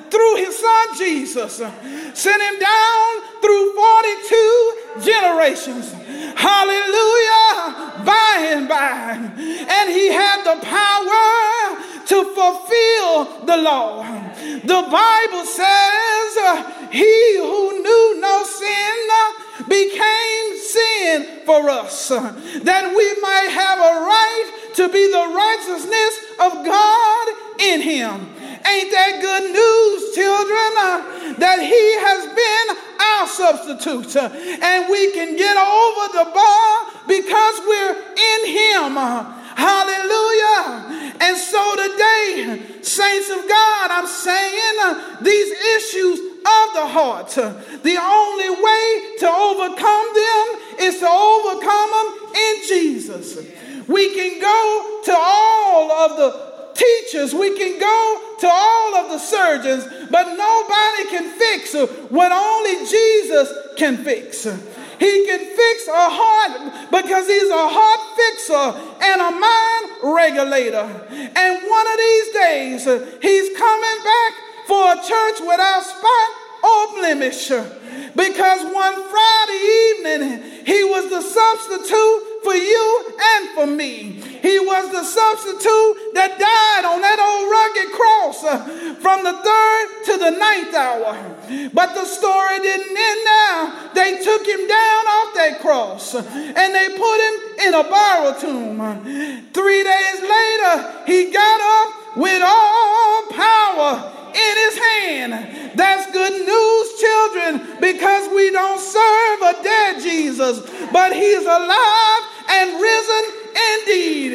through 0.09 0.35
his 0.37 0.57
son 0.57 0.97
Jesus, 0.97 1.57
sent 1.57 2.41
him 2.41 2.59
down 2.59 3.07
through 3.41 3.73
42 3.73 4.73
generations. 5.01 5.93
Hallelujah. 6.35 8.03
By 8.05 8.33
and 8.53 8.67
by. 8.67 9.17
And 9.17 9.89
he 9.89 10.07
had 10.07 10.43
the 10.43 10.61
power 10.65 11.77
to 12.07 12.23
fulfill 12.33 13.45
the 13.45 13.57
law. 13.57 14.03
The 14.63 14.81
Bible 14.89 15.45
says, 15.45 16.37
for 21.47 21.69
us, 21.69 22.10
that 22.10 22.83
we 22.91 23.07
might 23.21 23.49
have 23.49 23.79
a 23.79 23.93
right 24.03 24.47
to 24.75 24.91
be 24.91 25.07
the 25.07 25.25
righteousness 25.31 26.13
of 26.43 26.51
God 26.67 27.25
in 27.63 27.81
Him. 27.81 28.27
Ain't 28.67 28.91
that 28.91 29.19
good 29.23 29.47
news, 29.55 30.13
children? 30.13 31.17
that 31.39 31.60
He 31.62 31.86
has 32.03 32.21
been 32.33 32.67
our 32.97 33.27
substitute 33.27 34.15
and 34.17 34.89
we 34.89 35.12
can 35.12 35.36
get 35.36 35.55
over 35.57 36.05
the 36.17 36.27
bar 36.33 36.71
because 37.07 37.55
we're 37.67 37.95
in 37.95 38.41
Him. 38.51 38.97
Hallelujah. 39.57 41.15
And 41.19 41.38
so 41.38 41.62
today, 41.75 42.81
saints 42.81 43.29
of 43.29 43.47
God, 43.49 43.91
I'm 43.91 44.07
saying 44.07 44.75
uh, 44.81 45.17
these 45.21 45.51
issues 45.77 46.26
of 46.38 46.73
the 46.73 46.88
heart, 46.88 47.30
the 47.30 47.97
only 47.97 48.50
way 48.50 49.15
to 49.19 49.28
overcome 49.28 50.08
them 50.13 50.45
is 50.80 51.00
to 51.00 51.08
overcome 51.08 51.89
them 51.91 52.10
in 52.36 52.56
Jesus. 52.67 53.38
We 53.88 54.13
can 54.13 54.41
go 54.41 55.02
to 55.06 55.15
all 55.15 55.91
of 55.91 56.17
the 56.17 56.47
teachers, 56.76 57.34
we 57.34 57.58
can 57.58 57.80
go 57.80 58.36
to 58.39 58.47
all 58.47 58.95
of 58.95 59.10
the 59.10 59.17
surgeons, 59.17 59.84
but 60.12 60.26
nobody 60.36 61.10
can 61.10 61.30
fix 61.38 61.73
what 62.10 62.32
only 62.32 62.86
Jesus 62.88 63.52
can 63.78 63.97
fix. 63.97 64.47
He 65.00 65.26
can 65.26 65.39
fix 65.39 65.88
a 65.88 66.10
heart 66.10 66.89
because 66.89 67.28
he's 67.28 67.50
a 67.50 67.67
heart 67.69 68.02
fixer 68.17 68.65
and 69.06 69.21
a 69.21 69.32
mind 69.32 70.15
regulator. 70.17 70.86
And 71.36 71.69
one 71.69 71.88
of 71.88 71.97
these 71.97 72.30
days, 72.34 72.84
he's 73.21 73.58
coming 73.58 74.00
back 74.04 74.34
for 74.67 74.91
a 74.91 74.95
church 74.95 75.39
without 75.39 75.82
spot 75.84 76.30
or 76.63 76.99
blemish. 76.99 77.49
Because 78.15 78.62
one 78.73 78.97
Friday 79.10 79.62
evening, 79.93 80.65
he 80.65 80.84
was 80.84 81.10
the 81.10 81.21
substitute 81.21 82.43
for 82.43 82.56
you 82.56 83.13
and 83.21 83.49
for 83.56 83.67
me. 83.67 84.21
He 84.41 84.60
was 84.60 84.91
the 84.91 85.03
substitute 85.03 86.13
that 86.13 86.38
died 86.38 86.86
on 86.86 87.01
that 87.01 87.19
old 87.19 87.45
rugged 87.51 87.89
cross 87.93 88.43
uh, 88.43 88.58
from 89.01 89.23
the 89.23 89.34
third 89.34 89.86
to 90.06 90.13
the 90.17 90.32
ninth 90.32 90.73
hour. 90.73 91.13
But 91.73 91.93
the 91.93 92.06
story 92.06 92.60
didn't 92.60 92.97
end 92.97 93.21
now. 93.25 93.91
They 93.93 94.23
took 94.23 94.45
him 94.45 94.67
down 94.67 95.03
off 95.17 95.34
that 95.36 95.60
cross 95.62 96.15
uh, 96.15 96.23
and 96.25 96.73
they 96.73 96.89
put 96.97 97.17
him 97.27 97.67
in 97.67 97.73
a 97.73 97.84
borrowed 97.84 98.39
tomb. 98.39 99.51
Three 99.53 99.84
days 99.84 100.19
later, 100.21 100.73
he 101.06 101.32
got 101.32 101.60
up 101.62 102.17
with 102.17 102.41
all 102.45 103.27
power 103.32 104.26
in 104.38 104.56
his 104.65 104.78
hand. 104.78 105.32
That's 105.76 106.12
good 106.12 106.45
news, 106.45 106.86
children, 107.02 107.82
because 107.82 108.30
we 108.34 108.52
don't 108.52 108.80
serve 108.80 109.41
a 109.41 109.63
dead 109.63 110.02
Jesus, 110.02 110.62
but 110.91 111.13
he's 111.13 111.45
alive 111.45 112.23
and 112.50 112.80
risen 112.80 113.23
indeed. 113.73 114.34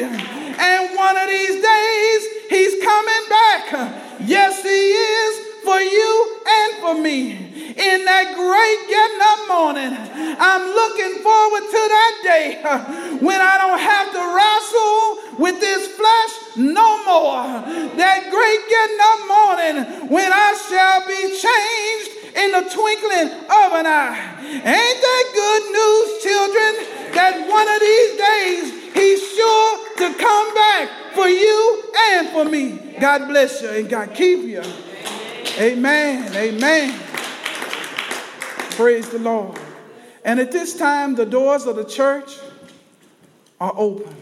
And 0.59 0.95
one 0.95 1.17
of 1.17 1.29
these 1.29 1.61
days, 1.61 2.21
he's 2.49 2.83
coming 2.83 3.25
back. 3.29 4.19
Yes, 4.21 4.63
he 4.63 4.69
is 4.69 5.42
for 5.63 5.79
you 5.79 6.37
and 6.45 6.73
for 6.83 6.95
me. 6.95 7.31
In 7.73 8.05
that 8.05 8.35
great 8.37 8.79
getting 8.85 9.23
up 9.23 9.41
morning, 9.49 9.93
I'm 10.37 10.61
looking 10.69 11.23
forward 11.23 11.65
to 11.65 11.81
that 11.89 12.13
day 12.21 12.47
when 13.25 13.41
I 13.41 13.57
don't 13.57 13.81
have 13.81 14.11
to 14.13 14.23
wrestle 14.35 15.41
with 15.41 15.59
this 15.59 15.87
flesh 15.97 16.33
no 16.55 17.03
more. 17.07 17.43
That 17.97 18.29
great 18.29 18.61
getting 18.69 19.01
up 19.01 19.21
morning 19.25 19.75
when 20.11 20.29
I 20.31 20.53
shall 20.69 21.01
be 21.09 21.21
changed 21.33 22.23
in 22.37 22.51
the 22.51 22.63
twinkling 22.69 23.29
of 23.49 23.69
an 23.73 23.87
eye. 23.87 24.21
Ain't 24.43 24.99
that 25.01 25.25
good 25.33 25.63
news, 25.73 26.07
children? 26.21 26.71
That 27.13 27.47
one 27.49 27.67
of 27.69 27.79
these 27.81 28.13
days 28.21 28.83
he's 28.93 29.21
sure 29.33 29.69
to 29.97 30.13
come 30.17 30.53
back 30.53 30.89
for 31.13 31.27
you 31.27 31.83
and 32.13 32.29
for 32.29 32.45
me. 32.45 32.97
God 32.99 33.27
bless 33.27 33.61
you 33.61 33.69
and 33.69 33.89
God 33.89 34.13
keep 34.13 34.43
you. 34.43 34.61
Amen. 35.59 36.33
Amen. 36.33 36.99
Praise 38.71 39.07
the 39.09 39.19
Lord. 39.19 39.59
And 40.25 40.39
at 40.39 40.51
this 40.51 40.75
time, 40.75 41.13
the 41.13 41.25
doors 41.25 41.67
of 41.67 41.75
the 41.75 41.85
church 41.85 42.37
are 43.61 43.73
open. 43.75 44.15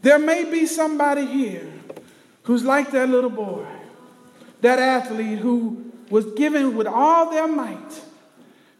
There 0.00 0.18
may 0.18 0.44
be 0.44 0.64
somebody 0.64 1.26
here 1.26 1.70
who's 2.44 2.64
like 2.64 2.92
that 2.92 3.10
little 3.10 3.30
boy, 3.30 3.66
that 4.62 4.78
athlete 4.78 5.38
who 5.38 5.92
was 6.08 6.24
given 6.32 6.74
with 6.74 6.86
all 6.86 7.30
their 7.30 7.46
might 7.46 8.02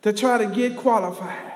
to 0.03 0.13
try 0.13 0.39
to 0.39 0.47
get 0.47 0.77
qualified. 0.77 1.53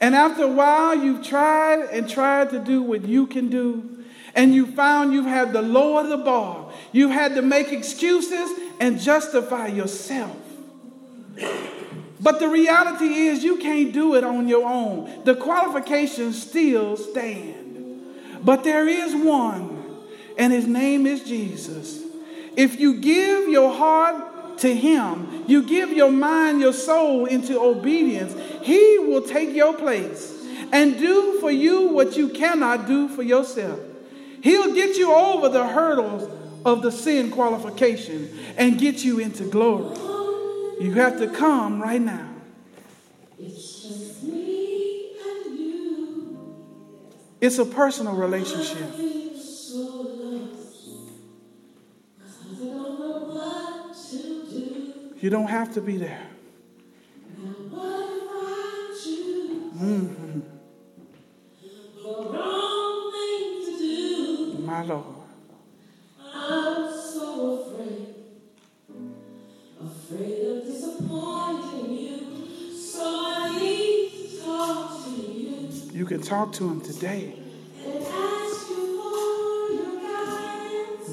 And 0.00 0.14
after 0.14 0.44
a 0.44 0.48
while, 0.48 0.94
you've 0.94 1.26
tried 1.26 1.88
and 1.90 2.08
tried 2.08 2.50
to 2.50 2.60
do 2.60 2.80
what 2.80 3.04
you 3.04 3.26
can 3.26 3.48
do, 3.48 4.04
and 4.36 4.54
you 4.54 4.66
found 4.66 5.12
you've 5.12 5.26
had 5.26 5.52
to 5.54 5.60
lower 5.60 6.06
the 6.06 6.18
bar. 6.18 6.67
You've 6.92 7.10
had 7.10 7.34
to 7.34 7.42
make 7.42 7.72
excuses 7.72 8.50
and 8.80 9.00
justify 9.00 9.68
yourself. 9.68 10.36
But 12.20 12.40
the 12.40 12.48
reality 12.48 13.06
is, 13.06 13.44
you 13.44 13.58
can't 13.58 13.92
do 13.92 14.14
it 14.14 14.24
on 14.24 14.48
your 14.48 14.68
own. 14.68 15.24
The 15.24 15.36
qualifications 15.36 16.42
still 16.42 16.96
stand. 16.96 17.64
But 18.42 18.64
there 18.64 18.88
is 18.88 19.14
one, 19.14 19.84
and 20.36 20.52
his 20.52 20.66
name 20.66 21.06
is 21.06 21.22
Jesus. 21.22 22.02
If 22.56 22.80
you 22.80 23.00
give 23.00 23.48
your 23.48 23.72
heart 23.72 24.58
to 24.58 24.74
him, 24.74 25.44
you 25.46 25.62
give 25.62 25.92
your 25.92 26.10
mind, 26.10 26.60
your 26.60 26.72
soul 26.72 27.26
into 27.26 27.60
obedience, 27.60 28.34
he 28.62 28.98
will 28.98 29.22
take 29.22 29.54
your 29.54 29.74
place 29.74 30.34
and 30.72 30.98
do 30.98 31.38
for 31.40 31.50
you 31.50 31.88
what 31.88 32.16
you 32.16 32.28
cannot 32.28 32.86
do 32.86 33.08
for 33.08 33.22
yourself. 33.22 33.78
He'll 34.42 34.74
get 34.74 34.96
you 34.96 35.12
over 35.12 35.48
the 35.48 35.66
hurdles 35.66 36.28
of 36.68 36.82
the 36.82 36.92
sin 36.92 37.30
qualification 37.30 38.28
and 38.56 38.78
get 38.78 39.02
you 39.02 39.18
into 39.18 39.44
glory. 39.44 39.96
You 40.80 40.92
have 40.94 41.18
to 41.18 41.28
come 41.28 41.80
right 41.80 42.00
now. 42.00 42.28
It's 43.38 43.82
just 43.82 44.22
me 44.22 45.16
and 45.16 45.58
you. 45.58 46.54
It's 47.40 47.58
a 47.58 47.64
personal 47.64 48.14
relationship. 48.14 48.94
You 55.20 55.30
don't 55.30 55.48
have 55.48 55.74
to 55.74 55.80
be 55.80 55.96
there. 55.96 56.22
Mm-hmm. 59.76 60.40
My 64.64 64.82
Lord. 64.82 65.17
Can 76.08 76.22
talk 76.22 76.52
to 76.54 76.66
him 76.66 76.80
today. 76.80 77.34
and 77.84 78.02
ask 78.02 78.70
you 78.70 78.98
for 78.98 79.72
your 79.74 80.00
guidance, 80.00 81.10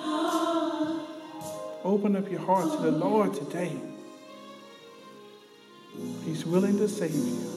heart. 0.02 1.02
Open 1.86 2.12
up 2.16 2.28
your 2.32 2.42
heart 2.42 2.72
to 2.72 2.78
the 2.82 2.92
Lord 2.92 3.34
today. 3.36 3.74
He's 6.38 6.46
willing 6.46 6.78
to 6.78 6.88
save 6.88 7.16
you. 7.16 7.57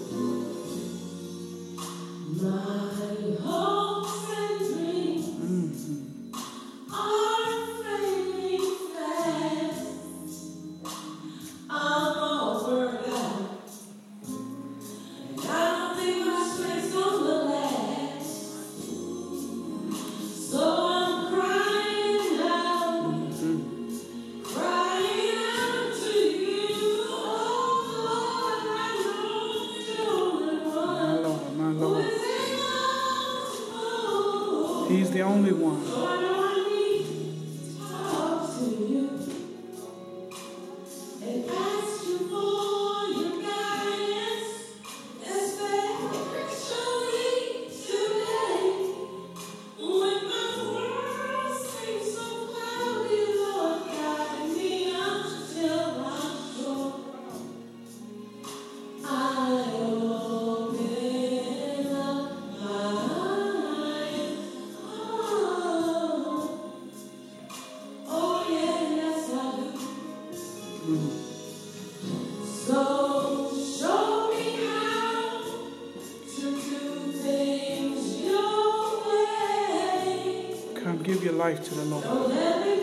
Give 81.10 81.24
your 81.24 81.32
life 81.32 81.64
to 81.64 81.74
the 81.74 81.84
Lord. 81.86 82.79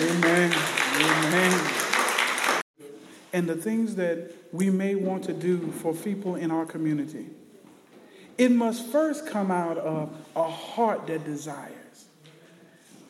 Amen. 0.00 0.54
Amen. 0.94 1.60
And 3.32 3.48
the 3.48 3.56
things 3.56 3.96
that 3.96 4.32
we 4.52 4.70
may 4.70 4.94
want 4.94 5.24
to 5.24 5.32
do 5.32 5.72
for 5.72 5.92
people 5.94 6.36
in 6.36 6.50
our 6.50 6.64
community, 6.64 7.26
it 8.40 8.50
must 8.50 8.86
first 8.86 9.26
come 9.26 9.50
out 9.50 9.76
of 9.76 10.10
a 10.34 10.50
heart 10.50 11.06
that 11.08 11.26
desires. 11.26 11.74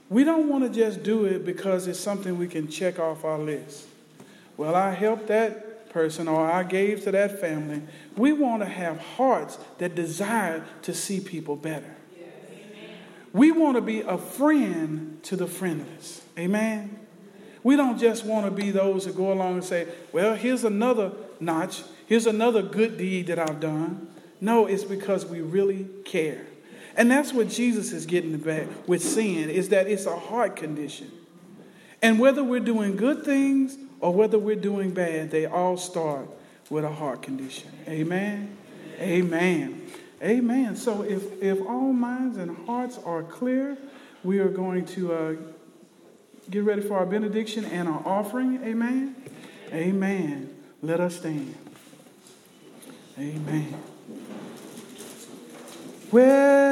We 0.08 0.24
don't 0.24 0.48
want 0.48 0.64
to 0.64 0.70
just 0.70 1.04
do 1.04 1.24
it 1.24 1.46
because 1.46 1.86
it's 1.86 2.00
something 2.00 2.36
we 2.36 2.48
can 2.48 2.66
check 2.66 2.98
off 2.98 3.24
our 3.24 3.38
list. 3.38 3.86
Well, 4.56 4.74
I 4.74 4.90
helped 4.90 5.28
that 5.28 5.88
person 5.90 6.26
or 6.26 6.50
I 6.50 6.64
gave 6.64 7.04
to 7.04 7.12
that 7.12 7.40
family. 7.40 7.80
We 8.16 8.32
want 8.32 8.62
to 8.62 8.68
have 8.68 8.98
hearts 8.98 9.56
that 9.78 9.94
desire 9.94 10.64
to 10.82 10.92
see 10.92 11.20
people 11.20 11.54
better. 11.54 11.94
We 13.32 13.52
want 13.52 13.76
to 13.76 13.82
be 13.82 14.00
a 14.00 14.18
friend 14.18 15.22
to 15.22 15.36
the 15.36 15.46
friendless. 15.46 16.22
Amen. 16.36 16.98
We 17.62 17.76
don't 17.76 18.00
just 18.00 18.24
want 18.24 18.46
to 18.46 18.50
be 18.50 18.72
those 18.72 19.04
that 19.04 19.16
go 19.16 19.32
along 19.32 19.54
and 19.54 19.64
say, 19.64 19.86
well, 20.10 20.34
here's 20.34 20.64
another 20.64 21.12
notch. 21.38 21.84
Here's 22.06 22.26
another 22.26 22.62
good 22.62 22.98
deed 22.98 23.28
that 23.28 23.38
I've 23.38 23.60
done. 23.60 24.08
No, 24.40 24.66
it's 24.66 24.84
because 24.84 25.26
we 25.26 25.40
really 25.40 25.86
care. 26.04 26.46
And 26.96 27.10
that's 27.10 27.32
what 27.32 27.48
Jesus 27.48 27.92
is 27.92 28.06
getting 28.06 28.36
back 28.38 28.66
with 28.86 29.02
sin, 29.02 29.48
is 29.50 29.68
that 29.68 29.86
it's 29.86 30.06
a 30.06 30.16
heart 30.16 30.56
condition. 30.56 31.10
And 32.02 32.18
whether 32.18 32.42
we're 32.42 32.60
doing 32.60 32.96
good 32.96 33.24
things 33.24 33.76
or 34.00 34.12
whether 34.12 34.38
we're 34.38 34.56
doing 34.56 34.90
bad, 34.90 35.30
they 35.30 35.46
all 35.46 35.76
start 35.76 36.28
with 36.70 36.84
a 36.84 36.90
heart 36.90 37.22
condition. 37.22 37.70
Amen. 37.86 38.56
Amen. 38.98 39.86
Amen. 40.22 40.76
So 40.76 41.02
if, 41.02 41.42
if 41.42 41.60
all 41.66 41.92
minds 41.92 42.36
and 42.36 42.56
hearts 42.66 42.98
are 43.04 43.22
clear, 43.22 43.76
we 44.22 44.38
are 44.38 44.48
going 44.48 44.84
to 44.86 45.12
uh, 45.12 45.34
get 46.50 46.64
ready 46.64 46.82
for 46.82 46.98
our 46.98 47.06
benediction 47.06 47.64
and 47.64 47.88
our 47.88 48.02
offering. 48.06 48.62
Amen. 48.64 49.16
Amen. 49.72 50.54
Let 50.82 51.00
us 51.00 51.16
stand. 51.16 51.54
Amen. 53.18 53.74
Where 56.10 56.69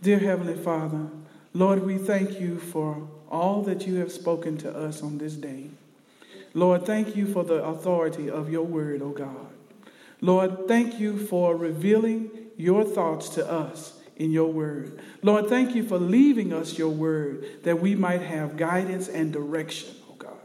Dear 0.00 0.20
Heavenly 0.20 0.54
Father, 0.54 1.08
Lord, 1.54 1.84
we 1.84 1.98
thank 1.98 2.40
you 2.40 2.60
for 2.60 3.08
all 3.28 3.62
that 3.62 3.84
you 3.84 3.96
have 3.96 4.12
spoken 4.12 4.56
to 4.58 4.70
us 4.70 5.02
on 5.02 5.18
this 5.18 5.34
day. 5.34 5.70
Lord, 6.54 6.86
thank 6.86 7.16
you 7.16 7.26
for 7.26 7.42
the 7.42 7.64
authority 7.64 8.30
of 8.30 8.48
your 8.48 8.62
word, 8.62 9.02
O 9.02 9.10
God. 9.10 9.48
Lord, 10.20 10.68
thank 10.68 11.00
you 11.00 11.18
for 11.18 11.56
revealing 11.56 12.30
your 12.56 12.84
thoughts 12.84 13.28
to 13.30 13.50
us 13.50 13.98
in 14.16 14.30
your 14.30 14.52
word. 14.52 15.00
Lord, 15.22 15.48
thank 15.48 15.74
you 15.74 15.82
for 15.82 15.98
leaving 15.98 16.52
us 16.52 16.78
your 16.78 16.90
word 16.90 17.64
that 17.64 17.80
we 17.80 17.96
might 17.96 18.22
have 18.22 18.56
guidance 18.56 19.08
and 19.08 19.32
direction, 19.32 19.94
oh 20.08 20.14
God. 20.14 20.36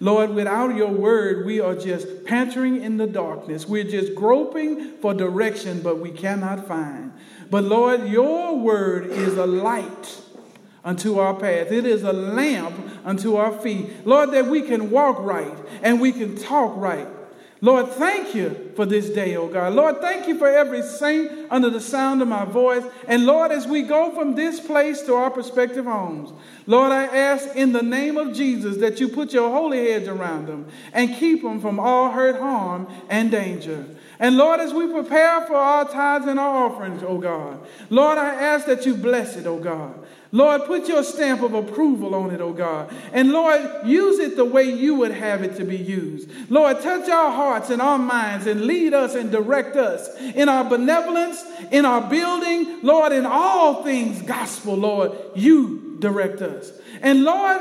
Lord, 0.00 0.30
without 0.30 0.74
your 0.74 0.90
word, 0.90 1.46
we 1.46 1.60
are 1.60 1.76
just 1.76 2.24
pantering 2.24 2.82
in 2.82 2.96
the 2.96 3.06
darkness. 3.06 3.66
We're 3.66 3.84
just 3.84 4.16
groping 4.16 4.96
for 4.98 5.14
direction, 5.14 5.82
but 5.82 6.00
we 6.00 6.10
cannot 6.10 6.66
find. 6.66 7.12
But 7.50 7.64
Lord, 7.64 8.08
your 8.08 8.58
word 8.58 9.06
is 9.06 9.36
a 9.36 9.46
light 9.46 10.20
unto 10.84 11.18
our 11.18 11.34
path. 11.34 11.72
It 11.72 11.86
is 11.86 12.02
a 12.02 12.12
lamp 12.12 12.74
unto 13.04 13.36
our 13.36 13.52
feet. 13.52 14.06
Lord, 14.06 14.32
that 14.32 14.46
we 14.46 14.62
can 14.62 14.90
walk 14.90 15.18
right 15.20 15.56
and 15.82 16.00
we 16.00 16.12
can 16.12 16.36
talk 16.36 16.76
right. 16.76 17.08
Lord, 17.60 17.88
thank 17.88 18.36
you 18.36 18.70
for 18.76 18.86
this 18.86 19.10
day, 19.10 19.34
oh 19.34 19.48
God. 19.48 19.72
Lord, 19.72 20.00
thank 20.00 20.28
you 20.28 20.38
for 20.38 20.46
every 20.46 20.80
saint 20.80 21.50
under 21.50 21.68
the 21.70 21.80
sound 21.80 22.22
of 22.22 22.28
my 22.28 22.44
voice. 22.44 22.84
And 23.08 23.26
Lord, 23.26 23.50
as 23.50 23.66
we 23.66 23.82
go 23.82 24.14
from 24.14 24.36
this 24.36 24.60
place 24.60 25.02
to 25.02 25.14
our 25.14 25.30
prospective 25.30 25.84
homes, 25.84 26.32
Lord, 26.68 26.92
I 26.92 27.06
ask 27.06 27.56
in 27.56 27.72
the 27.72 27.82
name 27.82 28.16
of 28.16 28.32
Jesus 28.32 28.76
that 28.76 29.00
you 29.00 29.08
put 29.08 29.32
your 29.32 29.50
holy 29.50 29.90
hedge 29.90 30.06
around 30.06 30.46
them 30.46 30.66
and 30.92 31.16
keep 31.16 31.42
them 31.42 31.60
from 31.60 31.80
all 31.80 32.12
hurt, 32.12 32.38
harm, 32.38 32.86
and 33.08 33.28
danger. 33.32 33.84
And 34.20 34.36
Lord, 34.36 34.58
as 34.58 34.74
we 34.74 34.90
prepare 34.92 35.42
for 35.42 35.54
our 35.54 35.88
tithes 35.88 36.26
and 36.26 36.40
our 36.40 36.66
offerings, 36.66 37.02
oh 37.04 37.18
God, 37.18 37.64
Lord, 37.88 38.18
I 38.18 38.34
ask 38.34 38.66
that 38.66 38.84
you 38.84 38.94
bless 38.94 39.36
it, 39.36 39.46
oh 39.46 39.58
God. 39.58 40.06
Lord, 40.30 40.64
put 40.66 40.88
your 40.88 41.02
stamp 41.04 41.40
of 41.42 41.54
approval 41.54 42.14
on 42.14 42.32
it, 42.32 42.40
oh 42.40 42.52
God. 42.52 42.92
And 43.12 43.32
Lord, 43.32 43.86
use 43.86 44.18
it 44.18 44.36
the 44.36 44.44
way 44.44 44.64
you 44.64 44.96
would 44.96 45.12
have 45.12 45.42
it 45.42 45.56
to 45.56 45.64
be 45.64 45.76
used. 45.76 46.28
Lord, 46.50 46.80
touch 46.82 47.08
our 47.08 47.30
hearts 47.30 47.70
and 47.70 47.80
our 47.80 47.98
minds 47.98 48.46
and 48.46 48.62
lead 48.62 48.92
us 48.92 49.14
and 49.14 49.30
direct 49.30 49.76
us 49.76 50.14
in 50.18 50.48
our 50.48 50.64
benevolence, 50.64 51.42
in 51.70 51.86
our 51.86 52.02
building, 52.10 52.80
Lord, 52.82 53.12
in 53.12 53.24
all 53.24 53.84
things 53.84 54.20
gospel, 54.22 54.74
Lord, 54.74 55.12
you 55.34 55.96
direct 56.00 56.42
us. 56.42 56.72
And 57.00 57.22
Lord, 57.22 57.60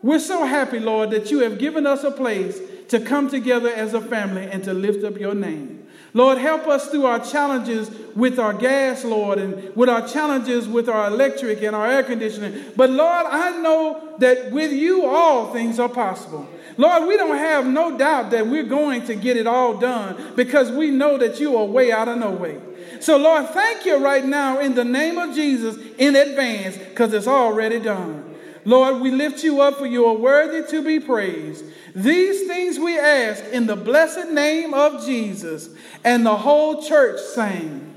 we're 0.00 0.20
so 0.20 0.46
happy, 0.46 0.78
Lord, 0.78 1.10
that 1.10 1.30
you 1.30 1.40
have 1.40 1.58
given 1.58 1.86
us 1.86 2.04
a 2.04 2.10
place 2.10 2.58
to 2.88 3.00
come 3.00 3.28
together 3.28 3.68
as 3.68 3.94
a 3.94 4.00
family 4.00 4.44
and 4.44 4.64
to 4.64 4.72
lift 4.72 5.04
up 5.04 5.18
your 5.18 5.34
name. 5.34 5.77
Lord, 6.14 6.38
help 6.38 6.66
us 6.66 6.88
through 6.88 7.04
our 7.04 7.20
challenges 7.20 7.90
with 8.16 8.38
our 8.38 8.54
gas, 8.54 9.04
Lord, 9.04 9.38
and 9.38 9.76
with 9.76 9.88
our 9.88 10.06
challenges 10.08 10.66
with 10.66 10.88
our 10.88 11.08
electric 11.08 11.62
and 11.62 11.76
our 11.76 11.86
air 11.86 12.02
conditioning. 12.02 12.64
But 12.76 12.90
Lord, 12.90 13.26
I 13.26 13.60
know 13.60 14.14
that 14.18 14.50
with 14.50 14.72
you 14.72 15.06
all 15.06 15.52
things 15.52 15.78
are 15.78 15.88
possible. 15.88 16.48
Lord, 16.78 17.08
we 17.08 17.16
don't 17.16 17.36
have 17.36 17.66
no 17.66 17.98
doubt 17.98 18.30
that 18.30 18.46
we're 18.46 18.64
going 18.64 19.04
to 19.06 19.16
get 19.16 19.36
it 19.36 19.46
all 19.46 19.76
done 19.76 20.32
because 20.36 20.70
we 20.70 20.90
know 20.90 21.18
that 21.18 21.40
you 21.40 21.56
are 21.56 21.64
way 21.64 21.92
out 21.92 22.08
of 22.08 22.18
no 22.18 22.30
way. 22.30 22.58
So, 23.00 23.16
Lord, 23.16 23.48
thank 23.50 23.84
you 23.84 24.02
right 24.02 24.24
now 24.24 24.60
in 24.60 24.74
the 24.74 24.84
name 24.84 25.18
of 25.18 25.34
Jesus 25.34 25.76
in 25.98 26.16
advance 26.16 26.76
because 26.76 27.12
it's 27.12 27.26
already 27.26 27.80
done. 27.80 28.27
Lord, 28.68 29.00
we 29.00 29.10
lift 29.10 29.42
you 29.42 29.62
up 29.62 29.78
for 29.78 29.86
you 29.86 30.04
are 30.04 30.14
worthy 30.14 30.62
to 30.72 30.84
be 30.84 31.00
praised. 31.00 31.64
These 31.94 32.46
things 32.46 32.78
we 32.78 32.98
ask 32.98 33.42
in 33.50 33.66
the 33.66 33.76
blessed 33.76 34.28
name 34.28 34.74
of 34.74 35.06
Jesus. 35.06 35.70
And 36.04 36.26
the 36.26 36.36
whole 36.36 36.82
church 36.82 37.18
sang, 37.18 37.96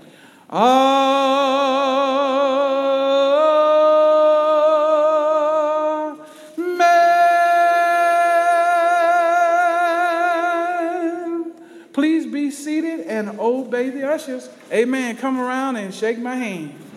Amen. 0.50 0.72
Please 11.92 12.26
be 12.32 12.50
seated 12.50 13.02
and 13.02 13.38
obey 13.42 13.90
the 13.90 14.10
ushers. 14.10 14.50
Amen. 14.72 15.18
Come 15.18 15.38
around 15.38 15.76
and 15.76 15.94
shake 15.94 16.18
my 16.18 16.36
hand. 16.36 16.91